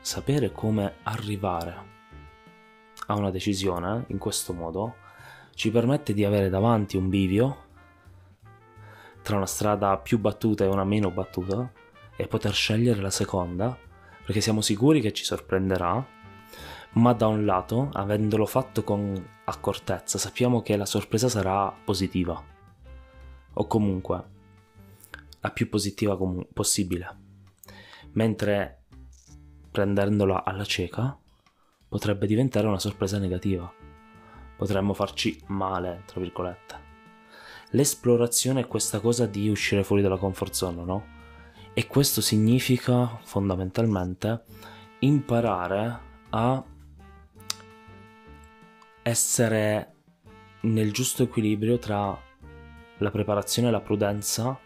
sapere 0.00 0.52
come 0.52 0.94
arrivare 1.02 1.92
a 3.06 3.14
una 3.14 3.30
decisione 3.30 4.04
in 4.08 4.18
questo 4.18 4.52
modo 4.52 4.96
ci 5.54 5.70
permette 5.70 6.14
di 6.14 6.24
avere 6.24 6.48
davanti 6.48 6.96
un 6.96 7.08
bivio 7.08 7.63
tra 9.24 9.36
una 9.36 9.46
strada 9.46 9.96
più 9.96 10.18
battuta 10.18 10.64
e 10.64 10.68
una 10.68 10.84
meno 10.84 11.10
battuta 11.10 11.72
e 12.14 12.26
poter 12.26 12.52
scegliere 12.52 13.00
la 13.00 13.10
seconda 13.10 13.76
perché 14.22 14.42
siamo 14.42 14.60
sicuri 14.60 15.00
che 15.00 15.14
ci 15.14 15.24
sorprenderà. 15.24 16.12
Ma 16.96 17.12
da 17.14 17.26
un 17.26 17.44
lato 17.44 17.88
avendolo 17.94 18.44
fatto 18.44 18.84
con 18.84 19.28
accortezza 19.44 20.18
sappiamo 20.18 20.60
che 20.60 20.76
la 20.76 20.84
sorpresa 20.84 21.28
sarà 21.28 21.72
positiva. 21.84 22.40
O 23.54 23.66
comunque 23.66 24.24
la 25.40 25.50
più 25.50 25.70
positiva 25.70 26.16
com- 26.18 26.46
possibile. 26.52 27.18
Mentre 28.12 28.82
prendendola 29.70 30.44
alla 30.44 30.64
cieca 30.64 31.18
potrebbe 31.88 32.26
diventare 32.26 32.66
una 32.66 32.78
sorpresa 32.78 33.18
negativa. 33.18 33.72
Potremmo 34.56 34.92
farci 34.92 35.42
male 35.46 36.02
tra 36.04 36.20
virgolette 36.20 36.83
l'esplorazione 37.74 38.62
è 38.62 38.66
questa 38.66 39.00
cosa 39.00 39.26
di 39.26 39.48
uscire 39.48 39.84
fuori 39.84 40.02
dalla 40.02 40.16
comfort 40.16 40.52
zone, 40.52 40.84
no? 40.84 41.06
E 41.74 41.86
questo 41.86 42.20
significa 42.20 43.18
fondamentalmente 43.22 44.42
imparare 45.00 46.00
a 46.30 46.64
essere 49.02 49.92
nel 50.60 50.92
giusto 50.92 51.24
equilibrio 51.24 51.78
tra 51.78 52.18
la 52.98 53.10
preparazione 53.10 53.70
la 53.70 53.80
prudenza 53.80 54.58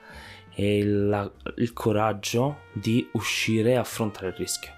e 0.55 0.79
il, 0.79 1.33
il 1.57 1.73
coraggio 1.73 2.59
di 2.73 3.09
uscire 3.13 3.73
e 3.73 3.77
affrontare 3.77 4.29
il 4.29 4.35
rischio. 4.35 4.73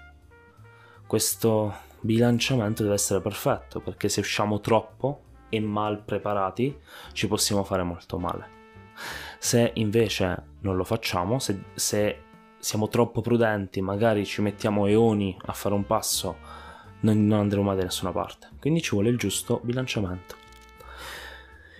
Questo 1.05 1.75
bilanciamento 1.99 2.81
deve 2.81 2.95
essere 2.95 3.19
perfetto 3.19 3.81
perché 3.81 4.07
se 4.07 4.21
usciamo 4.21 4.61
troppo 4.61 5.23
e 5.51 5.59
mal 5.59 6.01
preparati 6.01 6.75
ci 7.11 7.27
possiamo 7.27 7.63
fare 7.63 7.83
molto 7.83 8.17
male. 8.17 8.59
Se 9.37 9.71
invece 9.75 10.43
non 10.61 10.75
lo 10.75 10.83
facciamo, 10.83 11.37
se, 11.39 11.61
se 11.73 12.23
siamo 12.57 12.87
troppo 12.87 13.21
prudenti, 13.21 13.81
magari 13.81 14.25
ci 14.25 14.41
mettiamo 14.41 14.87
eoni 14.87 15.37
a 15.45 15.51
fare 15.51 15.75
un 15.75 15.85
passo, 15.85 16.37
non, 17.01 17.25
non 17.25 17.39
andremo 17.39 17.63
mai 17.63 17.75
da 17.75 17.83
nessuna 17.83 18.11
parte. 18.11 18.49
Quindi 18.59 18.81
ci 18.81 18.91
vuole 18.91 19.09
il 19.09 19.17
giusto 19.17 19.59
bilanciamento. 19.63 20.35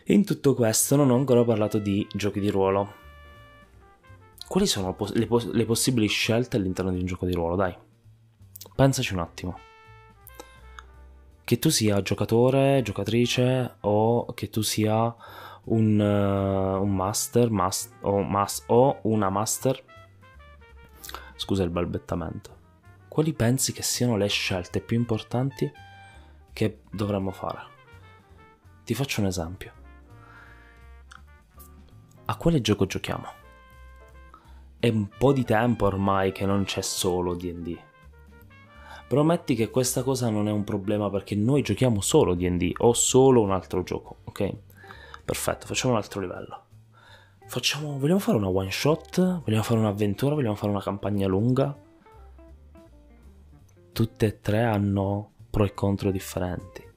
In 0.06 0.26
tutto 0.26 0.54
questo 0.54 0.96
non 0.96 1.10
ho 1.10 1.16
ancora 1.16 1.44
parlato 1.44 1.78
di 1.78 2.06
giochi 2.14 2.42
di 2.42 2.50
ruolo. 2.50 3.00
Quali 4.48 4.68
sono 4.68 4.98
le, 5.14 5.28
le 5.54 5.66
possibili 5.66 6.08
scelte 6.08 6.58
all'interno 6.58 6.92
di 6.92 7.00
un 7.00 7.06
gioco 7.06 7.26
di 7.26 7.34
ruolo? 7.34 7.56
Dai, 7.56 7.74
pensaci 8.76 9.14
un 9.14 9.20
attimo 9.20 9.70
che 11.52 11.60
tu 11.60 11.68
sia 11.68 12.02
giocatore, 12.02 12.82
giocatrice 12.82 13.76
o 13.82 14.34
che 14.34 14.50
tu 14.50 14.62
sia 14.62 15.14
un, 15.66 16.00
uh, 16.00 16.82
un 16.82 16.96
master, 16.96 17.50
mast, 17.50 17.92
o, 18.04 18.22
mas, 18.22 18.64
o 18.68 19.00
una 19.02 19.30
master, 19.30 19.84
scusa 21.36 21.64
il 21.64 21.70
balbettamento, 21.70 22.56
quali 23.10 23.34
pensi 23.34 23.74
che 23.74 23.82
siano 23.82 24.16
le 24.16 24.28
scelte 24.28 24.80
più 24.80 24.96
importanti 24.96 25.70
che 26.54 26.84
dovremmo 26.90 27.32
fare? 27.32 27.60
Ti 28.86 28.94
faccio 28.94 29.20
un 29.20 29.28
esempio. 29.28 29.74
A 32.28 32.36
quale 32.38 32.62
gioco 32.62 32.86
giochiamo? 32.86 33.28
è 34.80 34.88
un 34.88 35.10
po' 35.18 35.34
di 35.34 35.44
tempo 35.44 35.86
ormai 35.86 36.32
che 36.32 36.46
non 36.46 36.64
c'è 36.64 36.82
solo 36.82 37.36
DD. 37.36 37.78
Però 39.12 39.24
metti 39.24 39.56
che 39.56 39.70
questa 39.70 40.04
cosa 40.04 40.30
non 40.30 40.48
è 40.48 40.52
un 40.52 40.64
problema 40.64 41.10
perché 41.10 41.36
noi 41.36 41.64
giochiamo 41.64 42.00
solo 42.00 42.34
DD 42.34 42.72
o 42.78 42.94
solo 42.94 43.42
un 43.42 43.52
altro 43.52 43.84
gioco, 43.84 44.20
ok? 44.24 44.56
Perfetto, 45.26 45.66
facciamo 45.66 45.92
un 45.92 46.00
altro 46.00 46.22
livello. 46.22 46.64
Facciamo, 47.46 48.00
vogliamo 48.00 48.20
fare 48.20 48.38
una 48.38 48.48
one 48.48 48.72
shot? 48.72 49.42
Vogliamo 49.44 49.64
fare 49.64 49.82
un'avventura? 49.82 50.34
Vogliamo 50.34 50.56
fare 50.56 50.72
una 50.72 50.82
campagna 50.82 51.28
lunga? 51.28 51.78
Tutte 53.92 54.26
e 54.26 54.40
tre 54.40 54.64
hanno 54.64 55.32
pro 55.50 55.66
e 55.66 55.74
contro 55.74 56.10
differenti. 56.10 56.90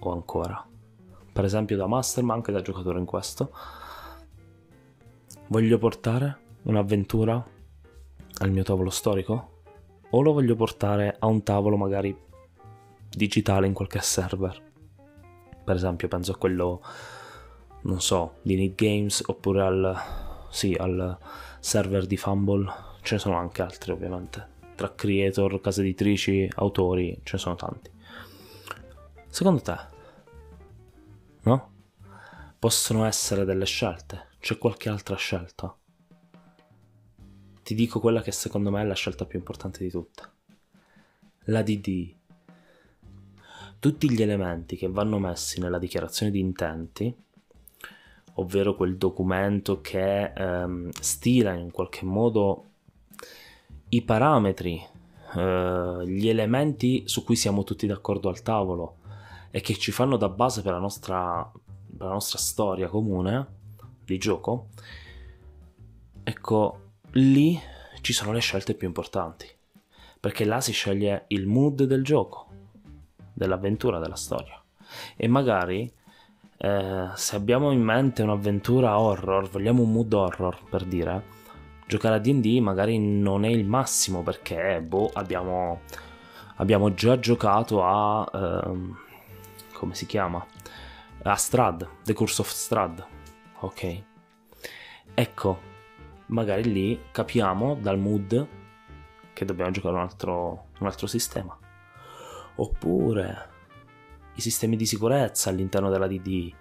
O 0.00 0.12
ancora, 0.12 0.68
per 1.32 1.44
esempio 1.44 1.76
da 1.76 1.86
master 1.86 2.24
ma 2.24 2.34
anche 2.34 2.50
da 2.50 2.62
giocatore 2.62 2.98
in 2.98 3.04
questo, 3.04 3.52
voglio 5.46 5.78
portare 5.78 6.38
un'avventura 6.62 7.46
al 8.38 8.50
mio 8.50 8.64
tavolo 8.64 8.90
storico? 8.90 9.58
O 10.10 10.22
lo 10.22 10.32
voglio 10.32 10.56
portare 10.56 11.16
a 11.18 11.26
un 11.26 11.42
tavolo 11.42 11.76
magari 11.76 12.16
digitale 13.08 13.66
in 13.66 13.72
qualche 13.72 14.00
server? 14.00 14.60
Per 15.64 15.74
esempio 15.76 16.08
penso 16.08 16.32
a 16.32 16.36
quello, 16.36 16.82
non 17.82 18.00
so, 18.00 18.38
di 18.42 18.56
Need 18.56 18.74
Games 18.74 19.22
oppure 19.26 19.62
al, 19.62 19.96
sì, 20.50 20.74
al 20.74 21.16
server 21.60 22.06
di 22.06 22.16
Fumble. 22.16 22.88
Ce 23.02 23.14
ne 23.14 23.20
sono 23.20 23.36
anche 23.36 23.62
altri 23.62 23.92
ovviamente. 23.92 24.58
Tra 24.74 24.92
creator, 24.94 25.60
case 25.60 25.82
editrici, 25.82 26.50
autori, 26.56 27.20
ce 27.22 27.36
ne 27.36 27.38
sono 27.38 27.54
tanti. 27.54 27.90
Secondo 29.28 29.60
te, 29.60 29.76
no? 31.42 31.72
Possono 32.58 33.04
essere 33.04 33.44
delle 33.44 33.64
scelte? 33.64 34.30
C'è 34.40 34.58
qualche 34.58 34.88
altra 34.88 35.14
scelta? 35.14 35.74
Ti 37.70 37.76
dico 37.76 38.00
quella 38.00 38.20
che 38.20 38.32
secondo 38.32 38.72
me 38.72 38.82
è 38.82 38.84
la 38.84 38.94
scelta 38.94 39.26
più 39.26 39.38
importante 39.38 39.84
di 39.84 39.90
tutte. 39.90 40.22
La 41.44 41.62
DD. 41.62 42.14
Tutti 43.78 44.10
gli 44.10 44.20
elementi 44.20 44.74
che 44.74 44.88
vanno 44.88 45.20
messi 45.20 45.60
nella 45.60 45.78
dichiarazione 45.78 46.32
di 46.32 46.40
intenti, 46.40 47.14
ovvero 48.34 48.74
quel 48.74 48.96
documento 48.96 49.80
che 49.80 50.32
ehm, 50.32 50.90
stila 50.98 51.52
in 51.52 51.70
qualche 51.70 52.04
modo 52.04 52.64
i 53.90 54.02
parametri, 54.02 54.84
eh, 55.36 56.02
gli 56.06 56.28
elementi 56.28 57.04
su 57.06 57.22
cui 57.22 57.36
siamo 57.36 57.62
tutti 57.62 57.86
d'accordo 57.86 58.28
al 58.28 58.42
tavolo 58.42 58.96
e 59.52 59.60
che 59.60 59.76
ci 59.76 59.92
fanno 59.92 60.16
da 60.16 60.28
base 60.28 60.62
per 60.62 60.72
la 60.72 60.80
nostra, 60.80 61.48
per 61.52 62.04
la 62.04 62.14
nostra 62.14 62.38
storia 62.40 62.88
comune 62.88 63.46
di 64.04 64.18
gioco, 64.18 64.70
ecco, 66.24 66.88
lì 67.12 67.60
ci 68.00 68.12
sono 68.12 68.32
le 68.32 68.40
scelte 68.40 68.74
più 68.74 68.86
importanti. 68.86 69.48
Perché 70.20 70.44
là 70.44 70.60
si 70.60 70.72
sceglie 70.72 71.24
il 71.28 71.46
mood 71.46 71.84
del 71.84 72.04
gioco, 72.04 72.48
dell'avventura, 73.32 73.98
della 73.98 74.16
storia. 74.16 74.62
E 75.16 75.28
magari 75.28 75.90
eh, 76.58 77.08
se 77.14 77.36
abbiamo 77.36 77.70
in 77.70 77.80
mente 77.80 78.22
un'avventura 78.22 78.98
horror, 78.98 79.48
vogliamo 79.48 79.82
un 79.82 79.92
mood 79.92 80.12
horror 80.12 80.58
per 80.68 80.84
dire, 80.84 81.22
giocare 81.86 82.16
a 82.16 82.18
DD 82.18 82.58
magari 82.58 82.98
non 82.98 83.44
è 83.44 83.48
il 83.48 83.64
massimo 83.64 84.22
perché 84.22 84.82
boh, 84.82 85.10
abbiamo, 85.14 85.80
abbiamo 86.56 86.92
già 86.92 87.18
giocato 87.18 87.82
a. 87.82 88.28
Ehm, 88.32 88.96
come 89.72 89.94
si 89.94 90.04
chiama? 90.04 90.44
A 91.22 91.34
Strad, 91.34 91.88
The 92.04 92.12
Curse 92.12 92.42
of 92.42 92.50
Strad. 92.50 93.06
Ok. 93.60 94.02
Ecco, 95.14 95.60
magari 96.30 96.64
lì 96.64 97.00
capiamo 97.10 97.74
dal 97.74 97.98
mood 97.98 98.46
che 99.32 99.44
dobbiamo 99.44 99.70
giocare 99.70 99.94
un 99.94 100.00
altro, 100.00 100.66
un 100.78 100.86
altro 100.86 101.06
sistema. 101.06 101.56
Oppure 102.56 103.48
i 104.34 104.40
sistemi 104.40 104.76
di 104.76 104.86
sicurezza 104.86 105.50
all'interno 105.50 105.90
della 105.90 106.06
DD 106.06 106.52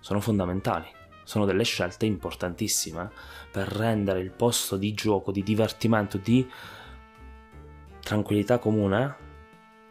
sono 0.00 0.20
fondamentali, 0.20 0.86
sono 1.24 1.44
delle 1.44 1.64
scelte 1.64 2.06
importantissime 2.06 3.10
per 3.50 3.68
rendere 3.68 4.20
il 4.20 4.30
posto 4.30 4.76
di 4.76 4.92
gioco, 4.94 5.32
di 5.32 5.42
divertimento, 5.42 6.18
di 6.18 6.48
tranquillità 8.00 8.58
comune 8.58 9.16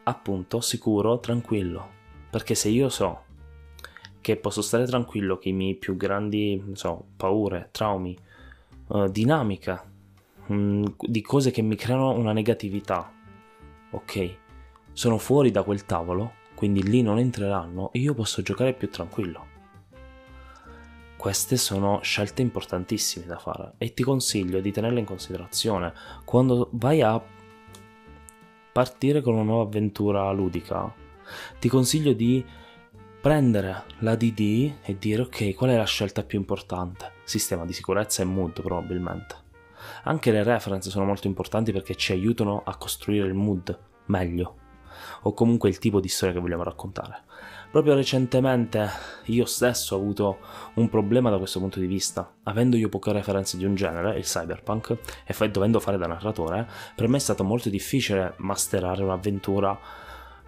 appunto 0.04 0.62
sicuro, 0.62 1.20
tranquillo. 1.20 2.02
Perché 2.30 2.56
se 2.56 2.70
io 2.70 2.90
so 2.90 3.24
che 4.22 4.38
posso 4.38 4.62
stare 4.62 4.86
tranquillo 4.86 5.38
che 5.38 5.50
i 5.50 5.54
miei 5.54 5.76
più 5.76 5.96
grandi 5.96 6.64
so, 6.74 7.06
paure, 7.16 7.70
traumi, 7.72 8.18
uh, 8.94 9.08
dinamica 9.10 9.84
mm, 10.52 10.86
di 11.00 11.22
cose 11.22 11.52
che 11.52 11.62
mi 11.62 11.76
creano 11.76 12.12
una 12.12 12.34
negatività, 12.34 13.12
ok, 13.92 14.38
sono 14.92 15.18
fuori 15.18 15.52
da 15.52 15.64
quel 15.64 15.86
tavolo, 15.86 16.34
quindi 16.56 16.84
lì 16.84 17.02
non 17.02 17.18
entreranno 17.18 17.92
e 17.92 18.00
io 18.00 18.14
posso 18.14 18.42
giocare 18.42 18.74
più 18.74 18.90
tranquillo. 18.90 19.52
Queste 21.18 21.56
sono 21.58 22.02
scelte 22.02 22.42
importantissime 22.42 23.26
da 23.26 23.38
fare 23.38 23.74
e 23.78 23.94
ti 23.94 24.04
consiglio 24.04 24.60
di 24.60 24.72
tenerle 24.72 25.00
in 25.00 25.06
considerazione 25.06 25.94
quando 26.26 26.70
vai 26.74 27.02
a 27.02 27.22
partire 28.74 29.22
con 29.22 29.36
una 29.36 29.44
nuova 29.44 29.64
avventura 29.64 30.30
ludica. 30.32 30.94
Ti 31.60 31.70
consiglio 31.70 32.12
di 32.12 32.44
prendere 33.22 33.84
la 34.00 34.16
DD 34.16 34.74
e 34.84 34.98
dire 35.00 35.22
ok, 35.22 35.54
qual 35.54 35.70
è 35.70 35.78
la 35.78 35.86
scelta 35.86 36.24
più 36.24 36.38
importante? 36.38 37.13
Sistema 37.24 37.66
di 37.66 37.74
sicurezza 37.74 38.22
e 38.22 38.26
mood 38.26 38.62
probabilmente. 38.62 39.36
Anche 40.04 40.32
le 40.32 40.44
reference 40.44 40.90
sono 40.90 41.06
molto 41.06 41.28
importanti 41.28 41.72
perché 41.72 41.96
ci 41.96 42.12
aiutano 42.12 42.62
a 42.64 42.76
costruire 42.78 43.28
il 43.28 43.34
mood 43.34 43.78
meglio 44.06 44.58
o 45.24 45.34
comunque 45.34 45.70
il 45.70 45.80
tipo 45.80 46.00
di 46.00 46.08
storia 46.08 46.36
che 46.36 46.42
vogliamo 46.42 46.64
raccontare. 46.64 47.24
Proprio 47.72 47.96
recentemente 47.96 48.88
io 49.26 49.46
stesso 49.46 49.96
ho 49.96 50.00
avuto 50.00 50.38
un 50.76 50.90
problema 50.90 51.30
da 51.30 51.38
questo 51.38 51.60
punto 51.60 51.80
di 51.80 51.88
vista, 51.88 52.36
avendo 52.44 52.78
io 52.78 52.90
poche 52.90 53.12
referenze 53.12 53.58
di 53.58 53.66
un 53.66 53.74
genere, 53.74 54.18
il 54.18 54.24
cyberpunk, 54.24 54.98
e 55.26 55.50
dovendo 55.50 55.80
fare 55.80 55.98
da 55.98 56.06
narratore, 56.06 56.68
per 56.96 57.08
me 57.08 57.18
è 57.18 57.20
stato 57.20 57.44
molto 57.44 57.70
difficile 57.70 58.36
masterare 58.38 59.04
un'avventura 59.04 59.80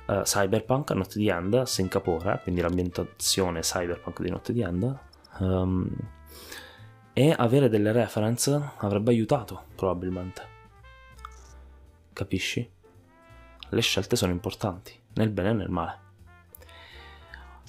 uh, 0.05 0.21
Cyberpunk 0.21 0.91
a 0.91 0.93
Notte 0.93 1.17
di 1.17 1.27
End 1.27 1.53
a 1.55 1.65
Singapore, 1.65 2.41
quindi 2.43 2.61
l'ambientazione 2.61 3.61
cyberpunk 3.61 4.21
di 4.21 4.29
Notte 4.29 4.53
di 4.53 4.61
End. 4.61 4.97
Um, 5.39 5.89
e 7.17 7.34
avere 7.34 7.69
delle 7.69 7.93
reference 7.93 8.71
avrebbe 8.80 9.12
aiutato 9.12 9.67
probabilmente. 9.73 10.41
Capisci? 12.12 12.69
Le 13.69 13.82
scelte 13.82 14.17
sono 14.17 14.34
importanti, 14.34 14.93
nel 15.13 15.30
bene 15.30 15.51
e 15.51 15.54
nel 15.54 15.69
male. 15.69 15.99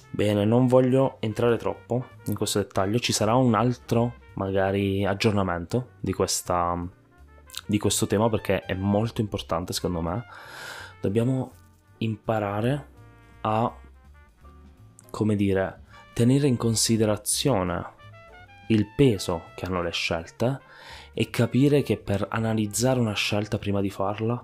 Bene, 0.09 0.43
non 0.43 0.67
voglio 0.67 1.15
entrare 1.21 1.55
troppo 1.55 2.07
in 2.25 2.35
questo 2.35 2.59
dettaglio, 2.59 2.99
ci 2.99 3.13
sarà 3.13 3.35
un 3.35 3.55
altro 3.55 4.15
magari 4.33 5.05
aggiornamento 5.05 5.91
di, 6.01 6.11
questa, 6.11 6.85
di 7.65 7.77
questo 7.77 8.05
tema 8.05 8.27
perché 8.27 8.63
è 8.63 8.73
molto 8.73 9.21
importante 9.21 9.71
secondo 9.71 10.01
me. 10.01 10.25
Dobbiamo 10.99 11.53
imparare 11.99 12.87
a, 13.41 13.73
come 15.09 15.35
dire, 15.37 15.83
tenere 16.11 16.47
in 16.47 16.57
considerazione 16.57 17.95
il 18.67 18.87
peso 18.95 19.45
che 19.55 19.65
hanno 19.65 19.81
le 19.81 19.91
scelte 19.91 20.59
e 21.13 21.29
capire 21.29 21.81
che 21.81 21.97
per 21.97 22.27
analizzare 22.29 22.99
una 22.99 23.13
scelta 23.13 23.57
prima 23.57 23.81
di 23.81 23.89
farla 23.89 24.43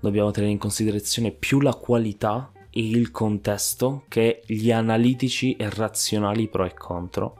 dobbiamo 0.00 0.30
tenere 0.30 0.52
in 0.52 0.58
considerazione 0.58 1.30
più 1.30 1.60
la 1.60 1.74
qualità 1.74 2.50
e 2.70 2.88
il 2.88 3.10
contesto 3.10 4.04
che 4.08 4.42
gli 4.46 4.72
analitici 4.72 5.54
e 5.56 5.68
razionali 5.70 6.48
pro 6.48 6.64
e 6.64 6.74
contro 6.74 7.36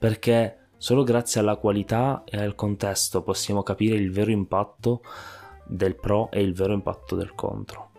perché 0.00 0.68
solo 0.78 1.04
grazie 1.04 1.40
alla 1.40 1.56
qualità 1.56 2.22
e 2.24 2.38
al 2.38 2.54
contesto 2.54 3.22
possiamo 3.22 3.62
capire 3.62 3.96
il 3.96 4.10
vero 4.10 4.30
impatto 4.30 5.02
del 5.66 5.94
pro 5.94 6.30
e 6.30 6.40
il 6.40 6.54
vero 6.54 6.72
impatto 6.72 7.16
del 7.16 7.34
contro. 7.34 7.90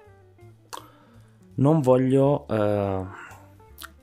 Non 1.56 1.80
voglio 1.82 2.48
eh, 2.48 3.06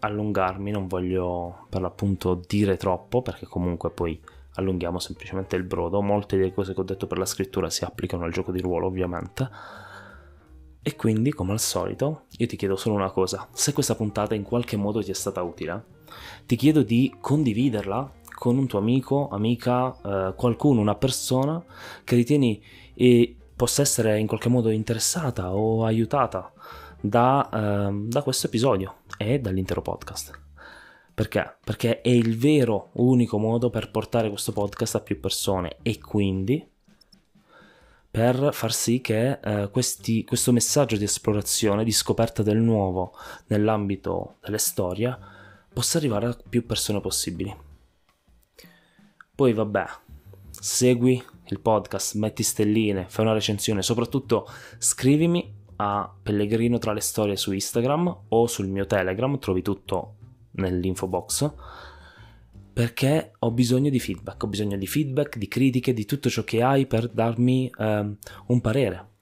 allungarmi, 0.01 0.71
non 0.71 0.87
voglio 0.87 1.67
per 1.69 1.81
l'appunto 1.81 2.41
dire 2.47 2.77
troppo 2.77 3.23
perché 3.23 3.47
comunque 3.47 3.91
poi 3.91 4.21
allunghiamo 4.55 4.99
semplicemente 4.99 5.57
il 5.57 5.65
brodo. 5.65 6.03
Molte 6.03 6.37
delle 6.37 6.53
cose 6.53 6.75
che 6.75 6.81
ho 6.81 6.85
detto 6.85 7.07
per 7.07 7.19
la 7.19 7.27
scrittura 7.27 7.71
si 7.71 7.85
applicano 7.85 8.25
al 8.25 8.33
gioco 8.33 8.53
di 8.53 8.61
ruolo 8.61 8.87
ovviamente. 8.87 9.49
E 10.83 10.97
quindi, 10.97 11.33
come 11.33 11.53
al 11.53 11.61
solito, 11.61 12.23
io 12.39 12.47
ti 12.47 12.57
chiedo 12.57 12.77
solo 12.77 12.95
una 12.95 13.11
cosa. 13.11 13.49
Se 13.53 13.73
questa 13.73 13.95
puntata 13.95 14.35
in 14.35 14.43
qualche 14.43 14.77
modo 14.77 15.03
ti 15.03 15.11
è 15.11 15.15
stata 15.15 15.43
utile, 15.43 15.85
ti 16.47 16.57
chiedo 16.57 16.83
di 16.83 17.15
condividerla 17.21 18.13
con 18.35 18.57
un 18.57 18.67
tuo 18.67 18.79
amico, 18.79 19.29
amica, 19.29 19.95
eh, 20.01 20.35
qualcuno, 20.35 20.81
una 20.81 20.95
persona 20.95 21.63
che 22.05 22.15
ritieni 22.15 22.63
eh, 22.95 23.37
possa 23.55 23.83
essere 23.83 24.19
in 24.19 24.29
qualche 24.29 24.49
modo 24.49 24.71
interessata 24.71 25.53
o 25.53 25.85
aiutata 25.85 26.53
da, 27.01 27.91
uh, 27.91 28.07
da 28.07 28.23
questo 28.23 28.47
episodio 28.47 28.99
e 29.17 29.39
dall'intero 29.39 29.83
podcast. 29.83 30.39
Perché? 31.15 31.57
Perché 31.65 32.01
è 32.01 32.11
il 32.11 32.39
vero 32.39 32.91
unico 32.93 33.39
modo 33.39 33.71
per 33.71 33.91
portare 33.91 34.29
questo 34.29 34.53
podcast 34.53 34.95
a 34.95 35.01
più 35.01 35.19
persone 35.19 35.79
e 35.83 35.99
quindi 35.99 36.65
per 38.11 38.51
far 38.53 38.73
sì 38.73 39.01
che 39.01 39.39
eh, 39.43 39.69
questi, 39.71 40.25
questo 40.25 40.53
messaggio 40.53 40.97
di 40.97 41.05
esplorazione, 41.05 41.85
di 41.85 41.91
scoperta 41.93 42.43
del 42.43 42.59
nuovo 42.59 43.13
nell'ambito 43.49 44.37
delle 44.41 44.59
storie 44.59 45.17
possa 45.73 45.99
arrivare 45.99 46.27
a 46.27 46.39
più 46.49 46.65
persone 46.65 47.01
possibili. 47.01 47.55
Poi 49.35 49.53
vabbè, 49.53 49.85
segui 50.51 51.23
il 51.47 51.61
podcast, 51.61 52.15
metti 52.15 52.43
stelline, 52.43 53.07
fai 53.09 53.25
una 53.25 53.35
recensione, 53.35 53.83
soprattutto 53.83 54.49
scrivimi 54.79 55.48
a 55.81 56.13
Pellegrino 56.23 56.79
tra 56.79 56.93
le 56.93 57.01
storie 57.01 57.37
su 57.37 57.53
Instagram 57.53 58.25
o 58.29 58.47
sul 58.47 58.69
mio 58.69 58.87
Telegram, 58.87 59.39
trovi 59.39 59.63
tutto 59.63 60.15
nell'info 60.53 61.07
box 61.07 61.53
perché 62.79 63.33
ho 63.41 63.51
bisogno 63.51 63.91
di 63.91 63.99
feedback, 63.99 64.41
ho 64.45 64.47
bisogno 64.47 64.77
di 64.77 64.87
feedback, 64.87 65.37
di 65.37 65.49
critiche, 65.49 65.93
di 65.93 66.05
tutto 66.05 66.31
ciò 66.31 66.45
che 66.45 66.63
hai 66.63 66.87
per 66.87 67.09
darmi 67.09 67.69
eh, 67.77 68.17
un 68.47 68.61
parere. 68.61 69.15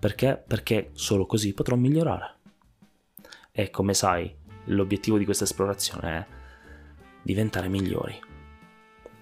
Perché? 0.00 0.42
Perché 0.44 0.90
solo 0.94 1.24
così 1.24 1.54
potrò 1.54 1.76
migliorare. 1.76 2.34
E 3.52 3.70
come 3.70 3.94
sai, 3.94 4.34
l'obiettivo 4.64 5.16
di 5.16 5.24
questa 5.24 5.44
esplorazione 5.44 6.08
è 6.08 6.26
diventare 7.22 7.68
migliori. 7.68 8.18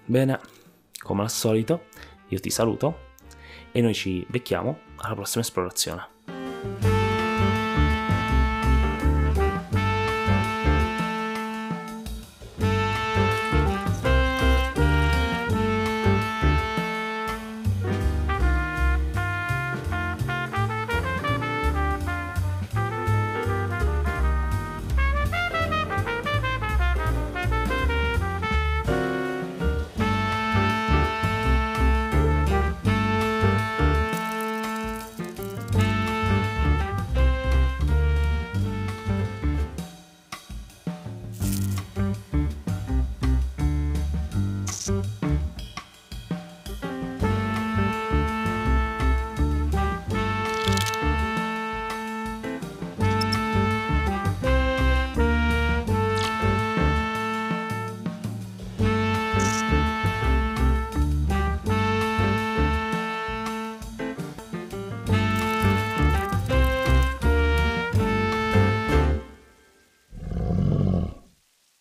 Bene, 0.05 0.39
come 0.97 1.21
al 1.21 1.29
solito, 1.29 1.83
io 2.29 2.39
ti 2.39 2.49
saluto 2.49 3.11
e 3.71 3.79
noi 3.79 3.93
ci 3.93 4.25
becchiamo 4.27 4.79
alla 4.95 5.13
prossima 5.13 5.43
esplorazione. 5.43 6.12